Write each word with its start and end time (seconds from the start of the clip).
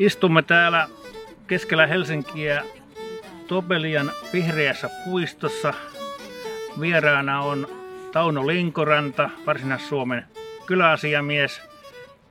Istumme 0.00 0.42
täällä 0.42 0.88
keskellä 1.46 1.86
Helsinkiä 1.86 2.62
Topelian 3.46 4.12
vihreässä 4.32 4.90
puistossa. 5.04 5.74
Vieraana 6.80 7.40
on 7.40 7.68
Tauno 8.12 8.46
Linkoranta, 8.46 9.30
Varsinais-Suomen 9.46 10.24
kyläasiamies. 10.66 11.62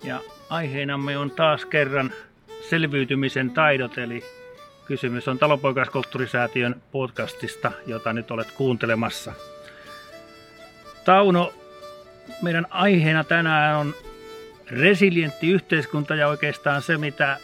Ja 0.03 0.19
aiheenamme 0.49 1.17
on 1.17 1.31
taas 1.31 1.65
kerran 1.65 2.11
selviytymisen 2.69 3.51
taidot, 3.51 3.97
eli 3.97 4.23
kysymys 4.85 5.27
on 5.27 5.39
Talonpoikaiskulttuurisäätiön 5.39 6.81
podcastista, 6.91 7.71
jota 7.87 8.13
nyt 8.13 8.31
olet 8.31 8.51
kuuntelemassa. 8.51 9.33
Tauno, 11.05 11.53
meidän 12.41 12.67
aiheena 12.69 13.23
tänään 13.23 13.77
on 13.77 13.93
resilientti 14.71 15.49
yhteiskunta 15.49 16.15
ja 16.15 16.27
oikeastaan 16.27 16.81
se, 16.81 16.97
mitä, 16.97 17.37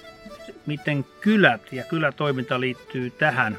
miten 0.67 1.05
kylät 1.21 1.73
ja 1.73 1.83
kylätoiminta 1.83 2.59
liittyy 2.59 3.09
tähän. 3.09 3.57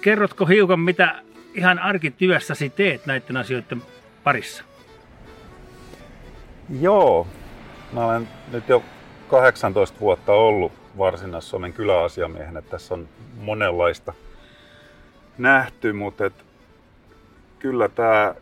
Kerrotko 0.00 0.46
hiukan, 0.46 0.80
mitä 0.80 1.22
ihan 1.54 1.78
arkityössäsi 1.78 2.70
teet 2.70 3.06
näiden 3.06 3.36
asioiden 3.36 3.82
parissa? 4.24 4.64
Joo, 6.80 7.26
mä 7.92 8.06
olen 8.06 8.28
nyt 8.52 8.68
jo 8.68 8.82
18 9.28 10.00
vuotta 10.00 10.32
ollut 10.32 10.72
Varsinais-Suomen 10.98 11.72
kyläasiamiehenä. 11.72 12.62
Tässä 12.62 12.94
on 12.94 13.08
monenlaista 13.36 14.12
nähty, 15.38 15.92
mutta 15.92 16.26
et 16.26 16.44
kyllä 17.58 17.88
tämä 17.88 18.34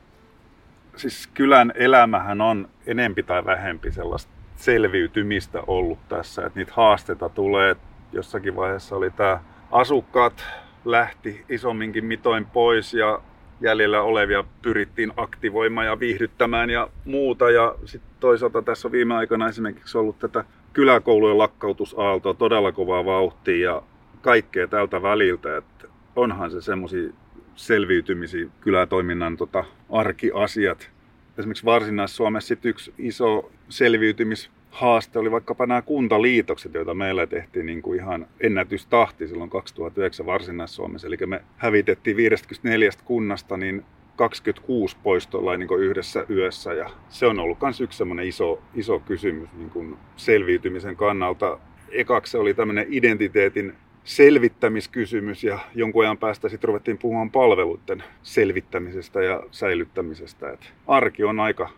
siis 0.96 1.27
kylän 1.27 1.73
elämähän 1.74 2.41
on 2.41 2.68
enempi 2.87 3.23
tai 3.23 3.45
vähempi 3.45 3.93
sellaista 3.93 4.38
selviytymistä 4.58 5.62
ollut 5.66 5.98
tässä. 6.08 6.46
Että 6.46 6.58
niitä 6.58 6.72
haasteita 6.74 7.28
tulee. 7.28 7.76
Jossakin 8.12 8.56
vaiheessa 8.56 8.96
oli 8.96 9.10
tämä 9.10 9.40
asukkaat 9.73 10.45
lähti 10.84 11.45
isomminkin 11.48 12.04
mitoin 12.04 12.46
pois 12.46 12.95
ja 12.95 13.20
jäljellä 13.60 14.02
olevia 14.02 14.45
pyrittiin 14.62 15.12
aktivoimaan 15.16 15.87
ja 15.87 16.00
viihdyttämään 16.00 16.70
ja 16.70 16.88
muuta. 17.04 17.50
Ja 17.50 17.74
sitten 17.84 18.10
toisaalta 18.20 18.62
tässä 18.62 18.88
on 18.88 18.92
viime 18.92 19.15
aikoina 19.15 19.48
esimerkiksi 19.48 19.98
ollut 19.98 20.18
tätä 20.18 20.45
kyläkoulujen 20.72 21.38
lakkautusaaltoa 21.38 22.34
todella 22.34 22.72
kovaa 22.72 23.04
vauhtia 23.04 23.70
ja 23.70 23.82
kaikkea 24.22 24.68
tältä 24.68 25.02
väliltä. 25.02 25.56
Että 25.56 25.88
onhan 26.16 26.50
se 26.50 26.60
semmoisia 26.60 27.10
selviytymisiä 27.54 28.46
kylätoiminnan 28.60 29.37
tota, 29.37 29.65
arkiasiat. 29.90 30.90
Esimerkiksi 31.38 31.64
Varsinais-Suomessa 31.64 32.54
yksi 32.64 32.94
iso 32.98 33.50
selviytymishaaste 33.68 35.18
oli 35.18 35.30
vaikkapa 35.30 35.66
nämä 35.66 35.82
kuntaliitokset, 35.82 36.74
joita 36.74 36.94
meillä 36.94 37.26
tehtiin 37.26 37.66
niin 37.66 37.82
kuin 37.82 38.00
ihan 38.00 38.26
ennätystahti 38.40 39.28
silloin 39.28 39.50
2009 39.50 40.26
Varsinais-Suomessa. 40.26 41.06
Eli 41.06 41.16
me 41.26 41.44
hävitettiin 41.56 42.16
54 42.16 42.90
kunnasta 43.04 43.56
niin 43.56 43.84
26 44.16 44.96
poistolla 45.02 45.56
niin 45.56 45.68
kuin 45.68 45.82
yhdessä 45.82 46.26
yössä. 46.30 46.72
Ja 46.72 46.90
se 47.09 47.26
on 47.26 47.38
ollut 47.38 47.60
myös 47.62 47.80
yksi 47.80 48.04
iso, 48.24 48.62
iso 48.74 48.98
kysymys 48.98 49.48
niin 49.52 49.70
kuin 49.70 49.96
selviytymisen 50.16 50.96
kannalta. 50.96 51.59
Ekaksi 51.88 52.30
se 52.30 52.38
oli 52.38 52.54
tämmöinen 52.54 52.86
identiteetin 52.90 53.74
selvittämiskysymys 54.09 55.45
ja 55.45 55.59
jonkun 55.74 56.04
ajan 56.04 56.18
päästä 56.18 56.48
sitten 56.48 56.68
ruvettiin 56.68 56.98
puhumaan 56.98 57.30
palveluiden 57.30 58.04
selvittämisestä 58.23 59.23
ja 59.23 59.42
säilyttämisestä. 59.50 60.52
Et 60.52 60.73
arki 60.87 61.24
on 61.24 61.40
aika, 61.40 61.68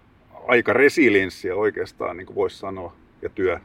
aika 0.49 0.73
resilienssiä 0.73 1.55
oikeastaan, 1.55 2.17
niin 2.17 2.27
kuin 2.27 2.35
voisi 2.35 2.59
sanoa, 2.59 2.97
ja 3.23 3.29
työ. 3.29 3.61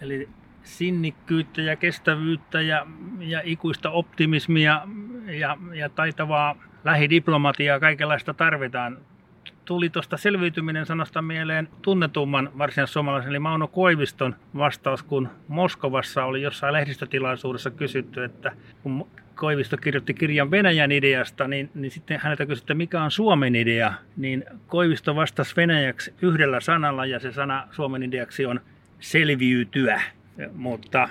Eli 0.00 0.28
sinnikkyyttä 0.62 1.62
ja 1.62 1.76
kestävyyttä 1.76 2.60
ja, 2.60 2.86
ja 3.18 3.40
ikuista 3.44 3.90
optimismia 3.90 4.82
ja, 5.26 5.56
ja 5.74 5.88
taitavaa 5.88 6.56
lähidiplomatiaa, 6.84 7.80
kaikenlaista 7.80 8.34
tarvitaan 8.34 8.98
tuli 9.64 9.90
tuosta 9.90 10.16
selviytyminen 10.16 10.86
sanasta 10.86 11.22
mieleen 11.22 11.68
tunnetumman 11.82 12.50
varsinais-suomalaisen, 12.58 13.30
eli 13.30 13.38
Mauno 13.38 13.68
Koiviston 13.68 14.36
vastaus, 14.56 15.02
kun 15.02 15.28
Moskovassa 15.48 16.24
oli 16.24 16.42
jossain 16.42 16.72
lehdistötilaisuudessa 16.72 17.70
kysytty, 17.70 18.24
että 18.24 18.52
kun 18.82 19.06
Koivisto 19.34 19.76
kirjoitti 19.76 20.14
kirjan 20.14 20.50
Venäjän 20.50 20.92
ideasta, 20.92 21.48
niin, 21.48 21.70
niin 21.74 21.90
sitten 21.90 22.20
häneltä 22.22 22.46
kysyttiin, 22.46 22.64
että 22.64 22.74
mikä 22.74 23.02
on 23.02 23.10
Suomen 23.10 23.56
idea, 23.56 23.94
niin 24.16 24.44
Koivisto 24.66 25.16
vastasi 25.16 25.56
venäjäksi 25.56 26.14
yhdellä 26.22 26.60
sanalla, 26.60 27.06
ja 27.06 27.20
se 27.20 27.32
sana 27.32 27.68
Suomen 27.70 28.02
ideaksi 28.02 28.46
on 28.46 28.60
selviytyä. 29.00 30.02
Mutta 30.52 31.08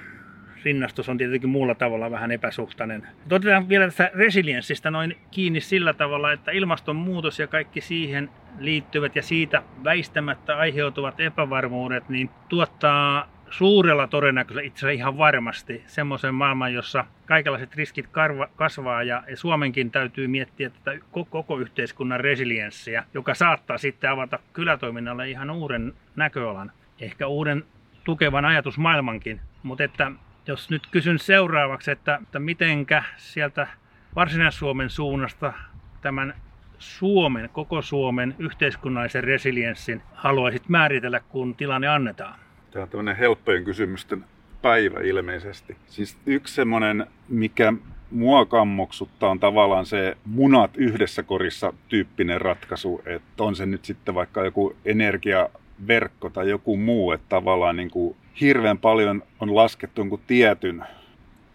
rinnastus 0.64 1.10
on 1.10 1.18
tietenkin 1.18 1.50
muulla 1.50 1.76
tavalla 1.76 2.12
vähän 2.12 2.32
epäsuhtainen. 2.32 3.08
Otetaan 3.32 3.70
vielä 3.70 3.86
tästä 3.86 4.12
resilienssistä 4.14 4.92
noin 4.92 5.18
kiinni 5.32 5.62
sillä 5.62 5.94
tavalla, 5.94 6.32
että 6.32 6.52
ilmastonmuutos 6.52 7.40
ja 7.40 7.48
kaikki 7.48 7.82
siihen 7.82 8.30
liittyvät 8.60 9.16
ja 9.16 9.24
siitä 9.24 9.64
väistämättä 9.84 10.58
aiheutuvat 10.58 11.20
epävarmuudet, 11.20 12.10
niin 12.10 12.30
tuottaa 12.50 13.34
suurella 13.50 14.08
todennäköisellä 14.08 14.68
itse 14.68 14.80
asiassa 14.80 15.00
ihan 15.00 15.18
varmasti 15.18 15.84
semmoisen 15.86 16.36
maailman, 16.36 16.74
jossa 16.74 17.06
kaikenlaiset 17.26 17.76
riskit 17.76 18.10
kasvaa 18.56 19.04
ja 19.04 19.24
Suomenkin 19.36 19.92
täytyy 19.92 20.28
miettiä 20.28 20.70
tätä 20.70 21.00
koko 21.30 21.58
yhteiskunnan 21.60 22.20
resilienssiä, 22.20 23.04
joka 23.14 23.34
saattaa 23.34 23.78
sitten 23.78 24.10
avata 24.10 24.40
kylätoiminnalle 24.54 25.30
ihan 25.30 25.52
uuden 25.52 25.94
näköalan, 26.16 26.72
ehkä 27.00 27.28
uuden 27.28 27.64
tukevan 28.04 28.46
ajatusmaailmankin, 28.46 29.42
mutta 29.64 29.84
että 29.84 30.12
jos 30.48 30.70
nyt 30.70 30.88
kysyn 30.92 31.20
seuraavaksi, 31.20 31.92
että, 31.92 32.20
että 32.24 32.40
mitenkä 32.40 33.04
sieltä 33.18 33.68
Varsinais-Suomen 34.16 34.90
suunnasta 34.90 35.54
tämän 36.02 36.34
Suomen, 36.80 37.50
koko 37.54 37.82
Suomen 37.82 38.36
yhteiskunnallisen 38.40 39.24
resilienssin 39.24 40.02
haluaisit 40.14 40.70
määritellä, 40.70 41.20
kun 41.20 41.56
tilanne 41.56 41.88
annetaan? 41.88 42.40
Tämä 42.72 42.84
on 42.84 42.90
tämmöinen 42.90 43.16
helppojen 43.16 43.64
kysymysten 43.64 44.26
päivä 44.62 45.00
ilmeisesti. 45.00 45.78
Siis 45.86 46.18
yksi 46.26 46.56
semmoinen, 46.56 47.08
mikä 47.30 47.74
mua 48.12 48.46
kammoksuttaa 48.46 49.30
on 49.30 49.40
tavallaan 49.40 49.86
se 49.86 50.18
munat 50.26 50.78
yhdessä 50.78 51.24
korissa 51.24 51.74
tyyppinen 51.90 52.42
ratkaisu, 52.42 53.02
että 53.06 53.44
on 53.44 53.56
se 53.56 53.66
nyt 53.66 53.86
sitten 53.86 54.16
vaikka 54.16 54.46
joku 54.46 54.76
energiaverkko 54.86 56.30
tai 56.30 56.50
joku 56.50 56.78
muu, 56.78 57.12
että 57.12 57.30
tavallaan 57.30 57.76
niin 57.76 57.92
kuin 57.92 58.16
hirveän 58.42 58.78
paljon 58.78 59.24
on 59.40 59.56
laskettu 59.56 60.02
jonkun 60.02 60.20
tietyn 60.28 60.84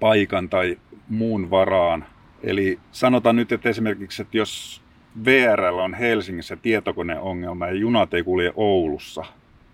paikan 0.01 0.49
tai 0.49 0.79
muun 1.09 1.51
varaan. 1.51 2.05
Eli 2.43 2.79
sanotaan 2.93 3.37
nyt, 3.37 3.53
että 3.53 3.69
esimerkiksi, 3.69 4.23
että 4.23 4.37
jos 4.37 4.83
VRL 5.25 5.79
on 5.79 5.95
Helsingissä 5.95 6.57
tietokoneongelma 6.57 7.67
ja 7.67 7.73
junat 7.73 8.15
ei 8.15 8.23
kulje 8.23 8.53
Oulussa, 8.57 9.25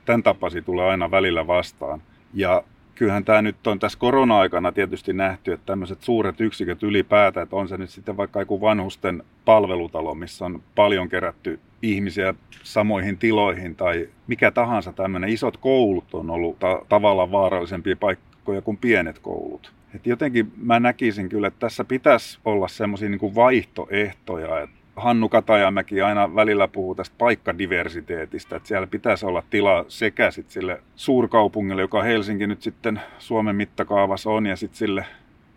tämän 0.04 0.22
tapasi 0.22 0.62
tulee 0.62 0.86
aina 0.86 1.10
välillä 1.10 1.46
vastaan. 1.46 2.02
Ja 2.34 2.62
kyllähän 2.94 3.24
tämä 3.24 3.42
nyt 3.42 3.66
on 3.66 3.78
tässä 3.78 3.98
korona-aikana 3.98 4.72
tietysti 4.72 5.12
nähty, 5.12 5.52
että 5.52 5.66
tämmöiset 5.66 6.02
suuret 6.02 6.40
yksiköt 6.40 6.82
ylipäätään, 6.82 7.42
että 7.44 7.56
on 7.56 7.68
se 7.68 7.76
nyt 7.76 7.90
sitten 7.90 8.16
vaikka 8.16 8.40
joku 8.40 8.60
vanhusten 8.60 9.22
palvelutalo, 9.44 10.14
missä 10.14 10.44
on 10.44 10.62
paljon 10.74 11.08
kerätty 11.08 11.60
ihmisiä 11.82 12.34
samoihin 12.62 13.18
tiloihin 13.18 13.76
tai 13.76 14.08
mikä 14.26 14.50
tahansa 14.50 14.92
tämmöinen. 14.92 15.30
Isot 15.30 15.56
koulut 15.56 16.14
on 16.14 16.30
ollut 16.30 16.58
ta- 16.58 16.82
tavallaan 16.88 17.32
vaarallisempia 17.32 17.96
paikkoja 17.96 18.62
kuin 18.62 18.76
pienet 18.76 19.18
koulut. 19.18 19.72
Et 19.94 20.06
jotenkin 20.06 20.52
mä 20.56 20.80
näkisin 20.80 21.28
kyllä, 21.28 21.48
että 21.48 21.60
tässä 21.60 21.84
pitäisi 21.84 22.38
olla 22.44 22.68
semmoisia 22.68 23.08
niin 23.08 23.34
vaihtoehtoja, 23.34 24.60
että 24.60 24.76
Hannu 24.96 25.28
Katajamäki 25.28 26.02
aina 26.02 26.34
välillä 26.34 26.68
puhuu 26.68 26.94
tästä 26.94 27.14
paikkadiversiteetistä, 27.18 28.56
että 28.56 28.68
siellä 28.68 28.86
pitäisi 28.86 29.26
olla 29.26 29.42
tilaa 29.50 29.84
sekä 29.88 30.30
sit 30.30 30.50
sille 30.50 30.82
suurkaupungille, 30.96 31.82
joka 31.82 32.02
Helsinki 32.02 32.46
nyt 32.46 32.62
sitten 32.62 33.00
Suomen 33.18 33.56
mittakaavassa 33.56 34.30
on, 34.30 34.46
ja 34.46 34.56
sitten 34.56 34.78
sille 34.78 35.06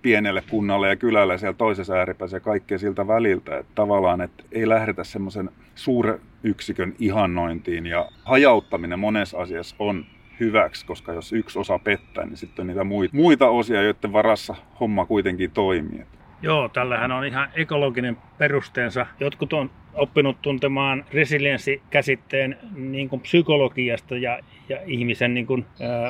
pienelle 0.01 0.43
kunnalle 0.49 0.89
ja 0.89 0.95
kylälle 0.95 1.37
siellä 1.37 1.57
toisessa 1.57 1.93
ääripäässä 1.93 2.37
ja 2.37 2.41
kaikkea 2.41 2.77
siltä 2.77 3.07
väliltä. 3.07 3.57
Että 3.57 3.71
tavallaan, 3.75 4.21
että 4.21 4.43
ei 4.51 4.69
lähdetä 4.69 5.03
semmoisen 5.03 5.49
suuren 5.75 6.19
yksikön 6.43 6.93
ihannointiin 6.99 7.85
ja 7.85 8.09
hajauttaminen 8.23 8.99
monessa 8.99 9.37
asiassa 9.37 9.75
on 9.79 10.05
hyväksi, 10.39 10.85
koska 10.85 11.13
jos 11.13 11.33
yksi 11.33 11.59
osa 11.59 11.79
pettää, 11.79 12.25
niin 12.25 12.37
sitten 12.37 12.63
on 12.63 12.67
niitä 12.67 12.83
muita 13.11 13.49
osia, 13.49 13.81
joiden 13.81 14.13
varassa 14.13 14.55
homma 14.79 15.05
kuitenkin 15.05 15.51
toimii. 15.51 16.05
Joo, 16.41 16.69
tällähän 16.69 17.11
on 17.11 17.25
ihan 17.25 17.49
ekologinen 17.55 18.17
perusteensa. 18.37 19.05
Jotkut 19.19 19.53
on 19.53 19.69
oppinut 19.93 20.41
tuntemaan 20.41 21.05
resilienssikäsitteen 21.13 22.57
niin 22.75 23.09
kuin 23.09 23.21
psykologiasta 23.21 24.17
ja, 24.17 24.39
ja 24.69 24.77
ihmisen, 24.85 25.33
niin 25.33 25.47
kuin, 25.47 25.65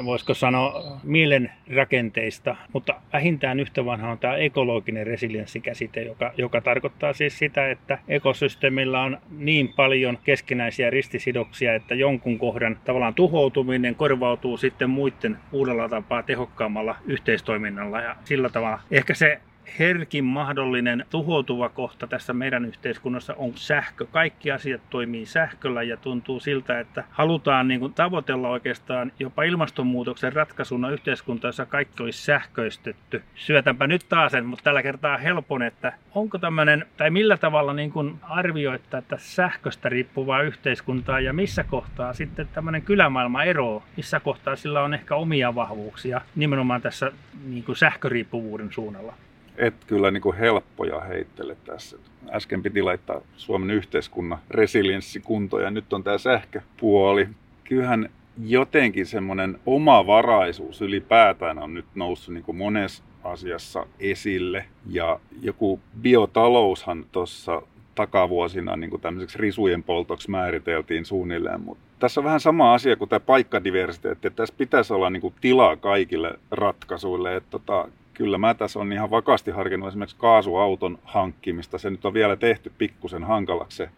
voisiko 0.06 0.34
sanoa, 0.34 1.00
mielen 1.04 1.52
rakenteista, 1.76 2.56
mutta 2.74 3.02
vähintään 3.14 3.60
yhtä 3.60 3.86
vanha 3.86 4.12
on 4.12 4.20
tämä 4.20 4.36
ekologinen 4.36 5.08
resilienssikäsite, 5.08 6.02
joka, 6.02 6.34
joka 6.38 6.62
tarkoittaa 6.62 7.14
siis 7.14 7.40
sitä, 7.40 7.72
että 7.72 8.00
ekosysteemillä 8.08 9.02
on 9.02 9.18
niin 9.38 9.74
paljon 9.74 10.18
keskinäisiä 10.24 10.90
ristisidoksia, 10.90 11.76
että 11.76 11.96
jonkun 11.96 12.40
kohdan 12.40 12.80
tavallaan 12.86 13.14
tuhoutuminen 13.14 13.96
korvautuu 13.96 14.58
sitten 14.58 14.90
muiden 14.90 15.38
uudella 15.52 15.90
tapaa 15.90 16.24
tehokkaammalla 16.24 16.96
yhteistoiminnalla 17.06 18.02
ja 18.02 18.16
sillä 18.24 18.50
tavalla 18.50 18.80
ehkä 18.92 19.14
se 19.14 19.40
herkin 19.80 20.26
mahdollinen 20.26 21.06
tuhoutuva 21.10 21.70
kohta 21.70 22.08
tässä 22.08 22.34
meidän 22.34 22.66
yhteiskunnassa 22.66 23.34
on 23.38 23.52
sähkö. 23.56 24.06
Kaikki 24.06 24.52
asiat 24.52 24.82
toimii 24.90 25.26
sähköllä 25.26 25.84
ja 25.84 25.98
tuntuu 25.98 26.40
siltä, 26.40 26.80
että 26.80 27.04
halutaan 27.12 27.68
niin 27.68 27.80
kuin 27.80 27.94
tavoitella 27.94 28.50
oikeastaan 28.50 29.12
jopa 29.20 29.44
ilmastonmuutoksen 29.44 30.34
ratkaisuna 30.34 30.90
yhteiskunta, 30.90 31.48
jossa 31.48 31.66
kaikki 31.66 32.04
olisi 32.04 32.26
sähköistetty. 32.26 33.24
Syötänpä 33.36 33.88
nyt 33.88 34.06
taas 34.10 34.32
sen, 34.32 34.46
mutta 34.46 34.64
tällä 34.64 34.84
kertaa 34.84 35.18
helpon, 35.18 35.64
että 35.64 35.94
onko 36.16 36.38
tämmöinen, 36.38 36.86
tai 36.98 37.10
millä 37.10 37.38
tavalla 37.38 37.74
niin 37.74 37.92
kuin 37.92 38.16
arvioittaa, 38.22 38.98
että 38.98 39.18
sähköstä 39.20 39.90
riippuvaa 39.90 40.42
yhteiskuntaa 40.42 41.20
ja 41.20 41.34
missä 41.34 41.64
kohtaa 41.64 42.14
sitten 42.14 42.48
tämmöinen 42.54 42.82
kylämaailma 42.82 43.44
eroo, 43.44 43.84
missä 43.98 44.20
kohtaa 44.20 44.56
sillä 44.56 44.84
on 44.84 44.94
ehkä 44.94 45.16
omia 45.16 45.56
vahvuuksia 45.56 46.22
nimenomaan 46.36 46.82
tässä 46.82 47.12
niin 47.46 47.64
kuin 47.64 47.76
sähköriippuvuuden 47.76 48.72
suunnalla 48.72 49.14
et 49.58 49.74
kyllä 49.88 50.12
niin 50.12 50.22
kuin 50.22 50.38
helppoja 50.38 51.02
heittele 51.02 51.58
tässä. 51.66 51.98
Äsken 52.32 52.64
piti 52.64 52.82
laittaa 52.82 53.22
Suomen 53.38 53.72
yhteiskunnan 53.72 54.40
resilienssikunto 54.50 55.60
ja 55.60 55.72
nyt 55.72 55.94
on 55.94 56.04
tämä 56.04 56.18
sähköpuoli. 56.18 57.28
Kyllähän 57.64 58.10
jotenkin 58.44 59.06
semmoinen 59.06 59.60
omavaraisuus 59.66 60.82
ylipäätään 60.82 61.60
on 61.60 61.74
nyt 61.74 61.86
noussut 61.96 62.34
niin 62.34 62.44
kuin 62.44 62.58
monessa 62.58 63.04
asiassa 63.24 63.86
esille. 64.00 64.66
Ja 64.90 65.20
joku 65.42 65.80
biotaloushan 66.02 67.06
tuossa 67.12 67.62
takavuosina 67.96 68.76
niin 68.76 68.90
kuin 68.90 69.02
tämmöiseksi 69.02 69.38
risujen 69.38 69.84
poltoksi 69.84 70.30
määriteltiin 70.32 71.06
suunnilleen, 71.06 71.62
mutta 71.62 71.84
tässä 72.00 72.22
on 72.22 72.26
vähän 72.26 72.40
sama 72.40 72.74
asia 72.74 72.96
kuin 72.96 73.10
tämä 73.10 73.20
paikkadiversiteetti, 73.20 74.28
että 74.28 74.38
tässä 74.38 74.56
pitäisi 74.58 74.94
olla 74.94 75.10
niin 75.10 75.22
kuin 75.22 75.34
tilaa 75.42 75.76
kaikille 75.76 76.40
ratkaisuille, 76.52 77.36
että 77.36 77.50
tota, 77.50 77.88
kyllä 78.18 78.38
mä 78.38 78.54
tässä 78.54 78.80
on 78.80 78.94
ihan 78.94 79.12
vakaasti 79.12 79.52
harkinnut 79.52 79.88
esimerkiksi 79.88 80.18
kaasuauton 80.20 81.00
hankkimista. 81.04 81.78
Se 81.78 81.90
nyt 81.90 82.06
on 82.06 82.14
vielä 82.14 82.36
tehty 82.36 82.72
pikkusen 82.78 83.24
hankalaksi 83.24 83.78
se 83.78 83.90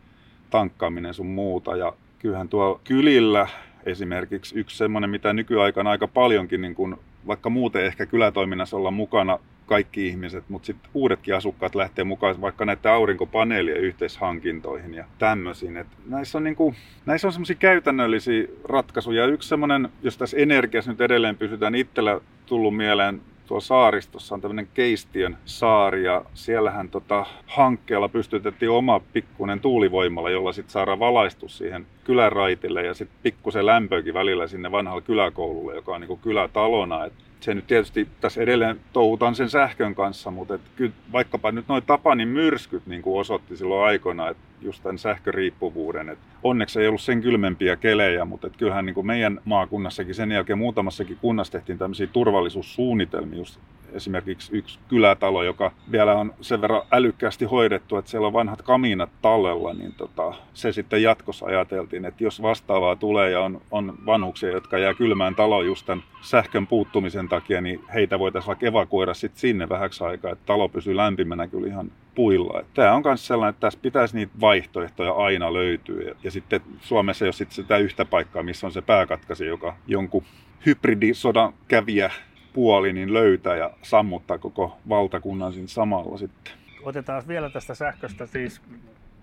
tankkaaminen 0.50 1.14
sun 1.14 1.28
muuta. 1.28 1.76
Ja 1.76 1.94
kyllähän 2.20 2.50
tuo 2.50 2.82
kylillä 2.84 3.48
esimerkiksi 3.86 4.60
yksi 4.60 4.78
semmoinen, 4.78 5.10
mitä 5.10 5.34
nykyaikana 5.34 5.90
aika 5.90 6.08
paljonkin, 6.08 6.62
niin 6.62 6.76
kun, 6.76 7.00
vaikka 7.28 7.50
muuten 7.50 7.86
ehkä 7.86 8.06
kylätoiminnassa 8.06 8.78
olla 8.78 8.92
mukana 8.92 9.40
kaikki 9.66 10.08
ihmiset, 10.08 10.44
mutta 10.50 10.66
sitten 10.66 10.90
uudetkin 10.94 11.36
asukkaat 11.36 11.76
lähtee 11.76 12.04
mukaan 12.04 12.42
vaikka 12.42 12.66
näiden 12.66 12.92
aurinkopaneelien 12.92 13.78
yhteishankintoihin 13.78 14.94
ja 14.94 15.06
tämmöisiin. 15.20 15.78
Et 15.78 15.88
näissä 16.06 16.38
on, 16.38 16.44
niinku, 16.44 16.76
näissä 17.06 17.28
on 17.28 17.32
semmoisia 17.32 17.56
käytännöllisiä 17.56 18.48
ratkaisuja. 18.64 19.26
Yksi 19.26 19.50
semmoinen, 19.50 19.90
jos 20.04 20.18
tässä 20.18 20.38
energiassa 20.38 20.92
nyt 20.92 21.02
edelleen 21.02 21.38
pysytään, 21.38 21.76
itsellä 21.76 22.22
tullut 22.46 22.78
mieleen 22.78 23.22
tuolla 23.50 23.62
saaristossa 23.62 24.36
on 24.36 24.42
tämmöinen 24.42 24.68
Keistien 24.74 25.38
saari 25.46 26.04
ja 26.04 26.26
siellähän 26.34 26.90
tota, 26.90 27.26
hankkeella 27.48 28.10
pystytettiin 28.10 28.72
oma 28.72 29.00
pikkuinen 29.14 29.60
tuulivoimalla, 29.60 30.30
jolla 30.30 30.54
sitten 30.54 30.72
saadaan 30.72 31.00
valaistus 31.00 31.58
siihen 31.58 31.88
kyläraitille 32.04 32.84
ja 32.86 32.94
sitten 32.94 33.20
pikkusen 33.24 33.66
lämpöäkin 33.66 34.14
välillä 34.14 34.48
sinne 34.48 34.72
vanhalle 34.72 35.02
kyläkoululle, 35.02 35.76
joka 35.76 35.96
on 35.96 36.02
niin 36.02 36.20
kylätalona. 36.20 37.06
Et 37.06 37.14
se 37.40 37.54
nyt 37.54 37.68
tietysti 37.68 38.08
tässä 38.22 38.42
edelleen 38.42 38.80
touhutaan 38.94 39.36
sen 39.36 39.50
sähkön 39.50 39.96
kanssa, 39.96 40.32
mutta 40.32 40.56
et 40.56 40.62
kyllä 40.76 40.92
vaikkapa 41.12 41.52
nyt 41.52 41.68
noin 41.68 41.84
Tapanin 41.84 42.28
myrskyt 42.28 42.88
niin 42.88 43.02
kuin 43.02 43.20
osoitti 43.20 43.58
silloin 43.58 43.88
aikoina, 43.88 44.30
että 44.30 44.44
just 44.62 44.84
tämän 44.84 44.98
sähköriippuvuuden. 44.98 46.10
Et 46.10 46.20
onneksi 46.44 46.82
ei 46.82 46.88
ollut 46.88 47.02
sen 47.02 47.22
kylmempiä 47.22 47.76
kelejä, 47.76 48.26
mutta 48.26 48.48
et 48.48 48.58
kyllähän 48.58 48.86
niin 48.86 48.94
kuin 48.94 49.08
meidän 49.08 49.40
maakunnassakin 49.46 50.16
sen 50.16 50.32
jälkeen 50.32 50.60
muutamassakin 50.60 51.18
kunnassa 51.22 51.52
tehtiin 51.52 51.78
tämmöisiä 51.78 52.08
turvallisuussuunnitelmia 52.08 53.38
just 53.38 53.60
esimerkiksi 53.94 54.58
yksi 54.58 54.80
kylätalo, 54.88 55.44
joka 55.44 55.72
vielä 55.92 56.16
on 56.16 56.34
sen 56.42 56.62
verran 56.62 56.82
älykkäästi 56.92 57.46
hoidettu, 57.46 57.98
että 57.98 58.12
siellä 58.12 58.28
on 58.28 58.34
vanhat 58.34 58.62
kaminat 58.62 59.10
tallella, 59.22 59.74
niin 59.74 59.94
tota, 59.98 60.34
se 60.54 60.72
sitten 60.72 61.04
jatkossa 61.04 61.46
ajateltiin, 61.46 62.06
että 62.06 62.24
jos 62.24 62.42
vastaavaa 62.42 62.96
tulee 62.96 63.32
ja 63.32 63.42
on, 63.42 63.62
on 63.72 63.94
vanhuksia, 64.06 64.50
jotka 64.50 64.78
jää 64.78 64.94
kylmään 64.94 65.36
taloon 65.36 65.66
just 65.66 65.86
tämän 65.86 66.04
sähkön 66.22 66.68
puuttumisen 66.68 67.30
takia, 67.30 67.62
niin 67.62 67.82
heitä 67.94 68.20
voitaisiin 68.20 68.48
vaikka 68.48 68.66
evakuoida 68.66 69.14
sitten 69.14 69.40
sinne 69.40 69.70
vähäksi 69.70 70.04
aikaa, 70.04 70.32
että 70.32 70.46
talo 70.46 70.70
pysyy 70.70 70.96
lämpimänä 70.96 71.48
kyllä 71.48 71.68
ihan 71.68 71.92
puilla. 72.16 72.64
Tämä 72.74 72.94
on 72.94 73.02
myös 73.06 73.28
sellainen, 73.28 73.50
että 73.50 73.60
tässä 73.60 73.80
pitäisi 73.82 74.16
niitä 74.16 74.34
vaihtoehtoja 74.42 75.12
aina 75.12 75.54
löytyä. 75.54 76.04
Ja, 76.04 76.16
ja 76.24 76.32
sitten 76.32 76.62
Suomessa 76.82 77.26
ei 77.26 77.28
ole 77.40 77.50
sitä 77.50 77.78
yhtä 77.78 78.06
paikkaa, 78.06 78.44
missä 78.44 78.68
on 78.68 78.74
se 78.74 78.82
pääkatkasi, 78.82 79.46
joka 79.46 79.76
jonkun 79.88 80.24
hybridisodan 80.66 81.54
kävijä 81.68 82.12
puoli 82.54 82.94
niin 82.94 83.14
löytää 83.14 83.56
ja 83.56 83.72
sammuttaa 83.82 84.38
koko 84.38 84.78
valtakunnan 84.90 85.54
siinä 85.54 85.68
samalla 85.68 86.18
sitten. 86.18 86.54
Otetaan 86.84 87.24
vielä 87.28 87.50
tästä 87.50 87.76
sähköstä. 87.76 88.26
Siis, 88.26 88.62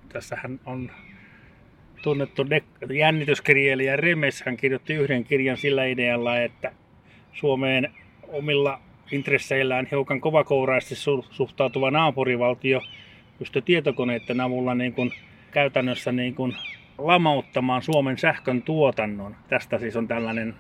tässähän 0.08 0.61
on 0.67 0.90
tunnettu 2.02 2.46
jännityskirjailija 2.94 3.96
Remes. 3.96 4.43
Hän 4.46 4.56
kirjoitti 4.56 4.94
yhden 4.94 5.25
kirjan 5.25 5.56
sillä 5.56 5.84
idealla, 5.84 6.38
että 6.38 6.73
Suomeen 7.32 7.93
omilla 8.28 8.81
intresseillään 9.12 9.88
hiukan 9.90 10.20
kovakouraisesti 10.20 10.94
suhtautuva 11.31 11.90
naapurivaltio 11.90 12.81
pystyi 13.38 13.62
tietokoneiden 13.62 14.40
avulla 14.40 14.75
niin 14.75 14.93
kuin 14.93 15.12
käytännössä 15.50 16.12
niin 16.12 16.34
kuin 16.34 16.56
lamauttamaan 16.99 17.82
Suomen 17.82 18.19
sähkön 18.19 18.62
tuotannon. 18.62 19.37
Tästä 19.49 19.79
siis 19.79 19.96
on 19.96 20.08
tällainen 20.08 20.55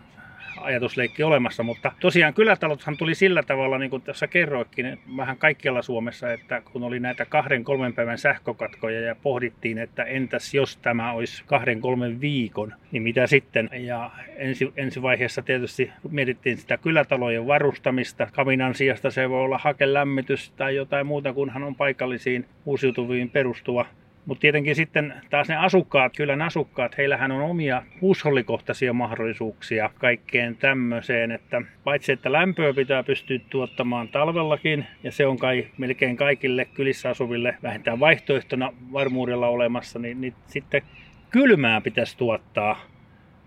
ajatusleikki 0.60 1.22
olemassa, 1.22 1.62
mutta 1.62 1.92
tosiaan 2.00 2.34
kylätalothan 2.34 2.96
tuli 2.96 3.14
sillä 3.14 3.42
tavalla, 3.42 3.78
niin 3.78 3.90
kuin 3.90 4.02
tässä 4.02 4.26
kerroikin, 4.26 4.98
vähän 5.16 5.36
kaikkialla 5.36 5.82
Suomessa, 5.82 6.32
että 6.32 6.62
kun 6.72 6.82
oli 6.82 7.00
näitä 7.00 7.24
kahden 7.24 7.64
kolmen 7.64 7.92
päivän 7.92 8.18
sähkökatkoja 8.18 9.00
ja 9.00 9.16
pohdittiin, 9.22 9.78
että 9.78 10.02
entäs 10.02 10.54
jos 10.54 10.76
tämä 10.76 11.12
olisi 11.12 11.42
kahden 11.46 11.80
kolmen 11.80 12.20
viikon, 12.20 12.74
niin 12.92 13.02
mitä 13.02 13.26
sitten? 13.26 13.70
Ja 13.72 14.10
ensi, 14.36 14.72
ensi 14.76 15.02
vaiheessa 15.02 15.42
tietysti 15.42 15.90
mietittiin 16.10 16.56
sitä 16.56 16.76
kylätalojen 16.76 17.46
varustamista. 17.46 18.28
Kaminan 18.32 18.74
sijasta 18.74 19.10
se 19.10 19.30
voi 19.30 19.40
olla 19.40 19.58
hakelämmitys 19.58 20.50
tai 20.50 20.76
jotain 20.76 21.06
muuta, 21.06 21.32
kunhan 21.32 21.62
on 21.62 21.74
paikallisiin 21.74 22.44
uusiutuviin 22.64 23.30
perustuva 23.30 23.86
mutta 24.26 24.40
tietenkin 24.40 24.74
sitten 24.74 25.14
taas 25.30 25.48
ne 25.48 25.56
asukkaat, 25.56 26.12
kylän 26.16 26.42
asukkaat, 26.42 26.98
heillähän 26.98 27.32
on 27.32 27.42
omia 27.42 27.82
huushollikohtaisia 28.00 28.92
mahdollisuuksia 28.92 29.90
kaikkeen 29.98 30.56
tämmöiseen, 30.56 31.32
että 31.32 31.62
paitsi 31.84 32.12
että 32.12 32.32
lämpöä 32.32 32.72
pitää 32.72 33.02
pystyä 33.02 33.38
tuottamaan 33.50 34.08
talvellakin, 34.08 34.86
ja 35.02 35.12
se 35.12 35.26
on 35.26 35.38
kai 35.38 35.66
melkein 35.78 36.16
kaikille 36.16 36.64
kylissä 36.64 37.08
asuville 37.10 37.56
vähintään 37.62 38.00
vaihtoehtona 38.00 38.72
varmuudella 38.92 39.48
olemassa, 39.48 39.98
niin, 39.98 40.20
niin 40.20 40.34
sitten 40.46 40.82
kylmää 41.30 41.80
pitäisi 41.80 42.18
tuottaa 42.18 42.80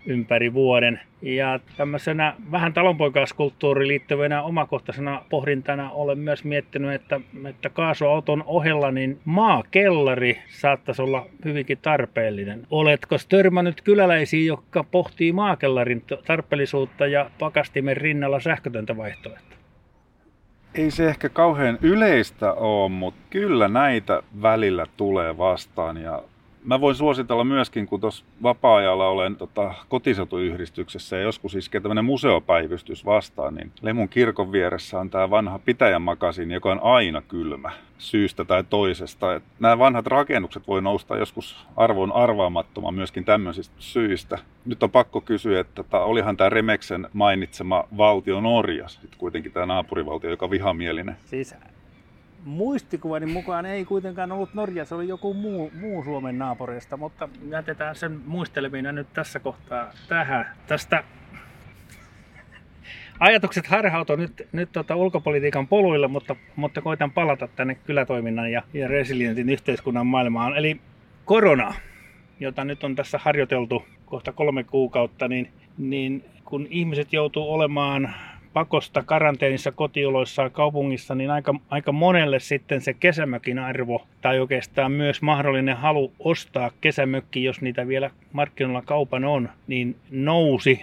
ympäri 0.06 0.54
vuoden. 0.54 1.00
Ja 1.22 1.60
tämmöisenä 1.76 2.34
vähän 2.50 2.72
talonpoikaiskulttuuriin 2.72 3.88
liittyvänä 3.88 4.42
omakohtaisena 4.42 5.24
pohdintana 5.30 5.90
olen 5.90 6.18
myös 6.18 6.44
miettinyt, 6.44 6.92
että, 6.92 7.20
että 7.48 7.70
kaasuauton 7.70 8.44
ohella 8.46 8.90
niin 8.90 9.20
maakellari 9.24 10.38
saattaisi 10.48 11.02
olla 11.02 11.26
hyvinkin 11.44 11.78
tarpeellinen. 11.82 12.66
Oletko 12.70 13.16
törmännyt 13.28 13.80
kyläläisiä, 13.80 14.46
jotka 14.46 14.84
pohtii 14.84 15.32
maakellarin 15.32 16.04
tarpeellisuutta 16.26 17.06
ja 17.06 17.30
pakastimen 17.38 17.96
rinnalla 17.96 18.40
sähkötöntä 18.40 18.96
vaihtoehtoa? 18.96 19.50
Ei 20.74 20.90
se 20.90 21.08
ehkä 21.08 21.28
kauhean 21.28 21.78
yleistä 21.82 22.52
ole, 22.52 22.88
mutta 22.88 23.20
kyllä 23.30 23.68
näitä 23.68 24.22
välillä 24.42 24.86
tulee 24.96 25.38
vastaan 25.38 25.96
ja 25.96 26.22
Mä 26.64 26.80
voin 26.80 26.96
suositella 26.96 27.44
myöskin, 27.44 27.86
kun 27.86 28.00
tuossa 28.00 28.24
vapaa-ajalla 28.42 29.08
olen 29.08 29.36
tota, 29.36 29.74
kotisotuyhdistyksessä 29.88 31.16
ja 31.16 31.22
joskus 31.22 31.54
iskee 31.54 31.80
tämmöinen 31.80 32.04
museopäivystys 32.04 33.04
vastaan, 33.04 33.54
niin 33.54 33.72
Lemun 33.82 34.08
kirkon 34.08 34.52
vieressä 34.52 35.00
on 35.00 35.10
tämä 35.10 35.30
vanha 35.30 35.58
pitäjämakasin, 35.58 36.50
joka 36.50 36.72
on 36.72 36.80
aina 36.82 37.22
kylmä 37.22 37.70
syystä 37.98 38.44
tai 38.44 38.64
toisesta. 38.64 39.40
Nämä 39.60 39.78
vanhat 39.78 40.06
rakennukset 40.06 40.68
voi 40.68 40.82
nousta 40.82 41.16
joskus 41.16 41.66
arvoon 41.76 42.12
arvaamattoman 42.12 42.94
myöskin 42.94 43.24
tämmöisistä 43.24 43.74
syistä. 43.78 44.38
Nyt 44.64 44.82
on 44.82 44.90
pakko 44.90 45.20
kysyä, 45.20 45.60
että 45.60 45.74
tota, 45.74 46.00
olihan 46.04 46.36
tämä 46.36 46.50
Remeksen 46.50 47.08
mainitsema 47.12 47.84
valtio 47.96 48.40
Norja, 48.40 48.88
sitten 48.88 49.18
kuitenkin 49.18 49.52
tämä 49.52 49.66
naapurivaltio, 49.66 50.30
joka 50.30 50.46
on 50.46 50.50
vihamielinen. 50.50 51.16
Siis 51.24 51.54
muistikuvani 52.44 53.26
mukaan 53.26 53.66
ei 53.66 53.84
kuitenkaan 53.84 54.32
ollut 54.32 54.54
Norja, 54.54 54.84
se 54.84 54.94
oli 54.94 55.08
joku 55.08 55.34
muu, 55.34 55.72
muu 55.80 56.04
Suomen 56.04 56.38
naapurista, 56.38 56.96
mutta 56.96 57.28
jätetään 57.48 57.94
sen 57.94 58.20
muisteleminen 58.26 58.94
nyt 58.94 59.12
tässä 59.12 59.40
kohtaa 59.40 59.92
tähän. 60.08 60.46
Tästä 60.66 61.04
ajatukset 63.20 63.66
harhautuu 63.66 64.16
nyt, 64.16 64.48
nyt 64.52 64.72
tota 64.72 64.96
ulkopolitiikan 64.96 65.68
poluilla, 65.68 66.08
mutta, 66.08 66.36
mutta 66.56 66.82
koitan 66.82 67.10
palata 67.10 67.48
tänne 67.48 67.74
kylätoiminnan 67.74 68.52
ja, 68.52 68.62
ja 68.74 68.88
resilientin 68.88 69.48
yhteiskunnan 69.48 70.06
maailmaan. 70.06 70.56
Eli 70.56 70.80
korona, 71.24 71.74
jota 72.40 72.64
nyt 72.64 72.84
on 72.84 72.94
tässä 72.94 73.18
harjoiteltu 73.18 73.84
kohta 74.06 74.32
kolme 74.32 74.64
kuukautta, 74.64 75.28
niin, 75.28 75.50
niin 75.78 76.24
kun 76.44 76.66
ihmiset 76.70 77.12
joutuu 77.12 77.54
olemaan 77.54 78.14
pakosta 78.52 79.02
karanteenissa 79.02 79.72
kotioloissa 79.72 80.50
kaupungissa, 80.50 81.14
niin 81.14 81.30
aika, 81.30 81.54
aika 81.70 81.92
monelle 81.92 82.40
sitten 82.40 82.80
se 82.80 82.94
kesämökin 82.94 83.58
arvo 83.58 84.06
tai 84.22 84.40
oikeastaan 84.40 84.92
myös 84.92 85.22
mahdollinen 85.22 85.76
halu 85.76 86.12
ostaa 86.18 86.70
kesämökki, 86.80 87.44
jos 87.44 87.60
niitä 87.60 87.88
vielä 87.88 88.10
markkinoilla 88.32 88.82
kaupan 88.82 89.24
on, 89.24 89.48
niin 89.66 89.96
nousi. 90.10 90.80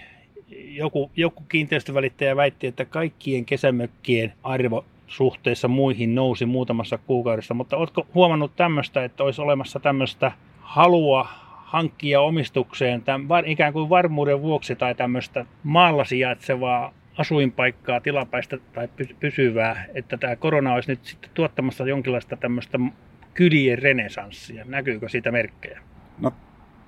Joku, 0.69 1.11
joku 1.15 1.43
kiinteistövälittäjä 1.49 2.35
väitti, 2.35 2.67
että 2.67 2.85
kaikkien 2.85 3.45
kesämökkien 3.45 4.33
arvo 4.43 4.85
suhteessa 5.07 5.67
muihin 5.67 6.15
nousi 6.15 6.45
muutamassa 6.45 6.97
kuukaudessa, 6.97 7.53
mutta 7.53 7.77
oletko 7.77 8.07
huomannut 8.13 8.55
tämmöistä, 8.55 9.03
että 9.03 9.23
olisi 9.23 9.41
olemassa 9.41 9.79
tämmöistä 9.79 10.31
halua 10.59 11.27
hankkia 11.67 12.21
omistukseen 12.21 13.01
tämän, 13.01 13.45
ikään 13.45 13.73
kuin 13.73 13.89
varmuuden 13.89 14.41
vuoksi 14.41 14.75
tai 14.75 14.95
tämmöistä 14.95 15.45
maalla 15.63 16.05
sijaitsevaa 16.05 16.93
asuinpaikkaa, 17.17 17.99
tilapäistä 17.99 18.57
tai 18.73 18.89
pysyvää, 19.19 19.85
että 19.93 20.17
tämä 20.17 20.35
korona 20.35 20.73
olisi 20.73 20.91
nyt 20.91 21.05
sitten 21.05 21.29
tuottamassa 21.33 21.87
jonkinlaista 21.87 22.35
tämmöistä 22.35 22.79
kylien 23.33 23.79
renesanssia. 23.79 24.65
Näkyykö 24.65 25.09
siitä 25.09 25.31
merkkejä? 25.31 25.81
No, 26.19 26.33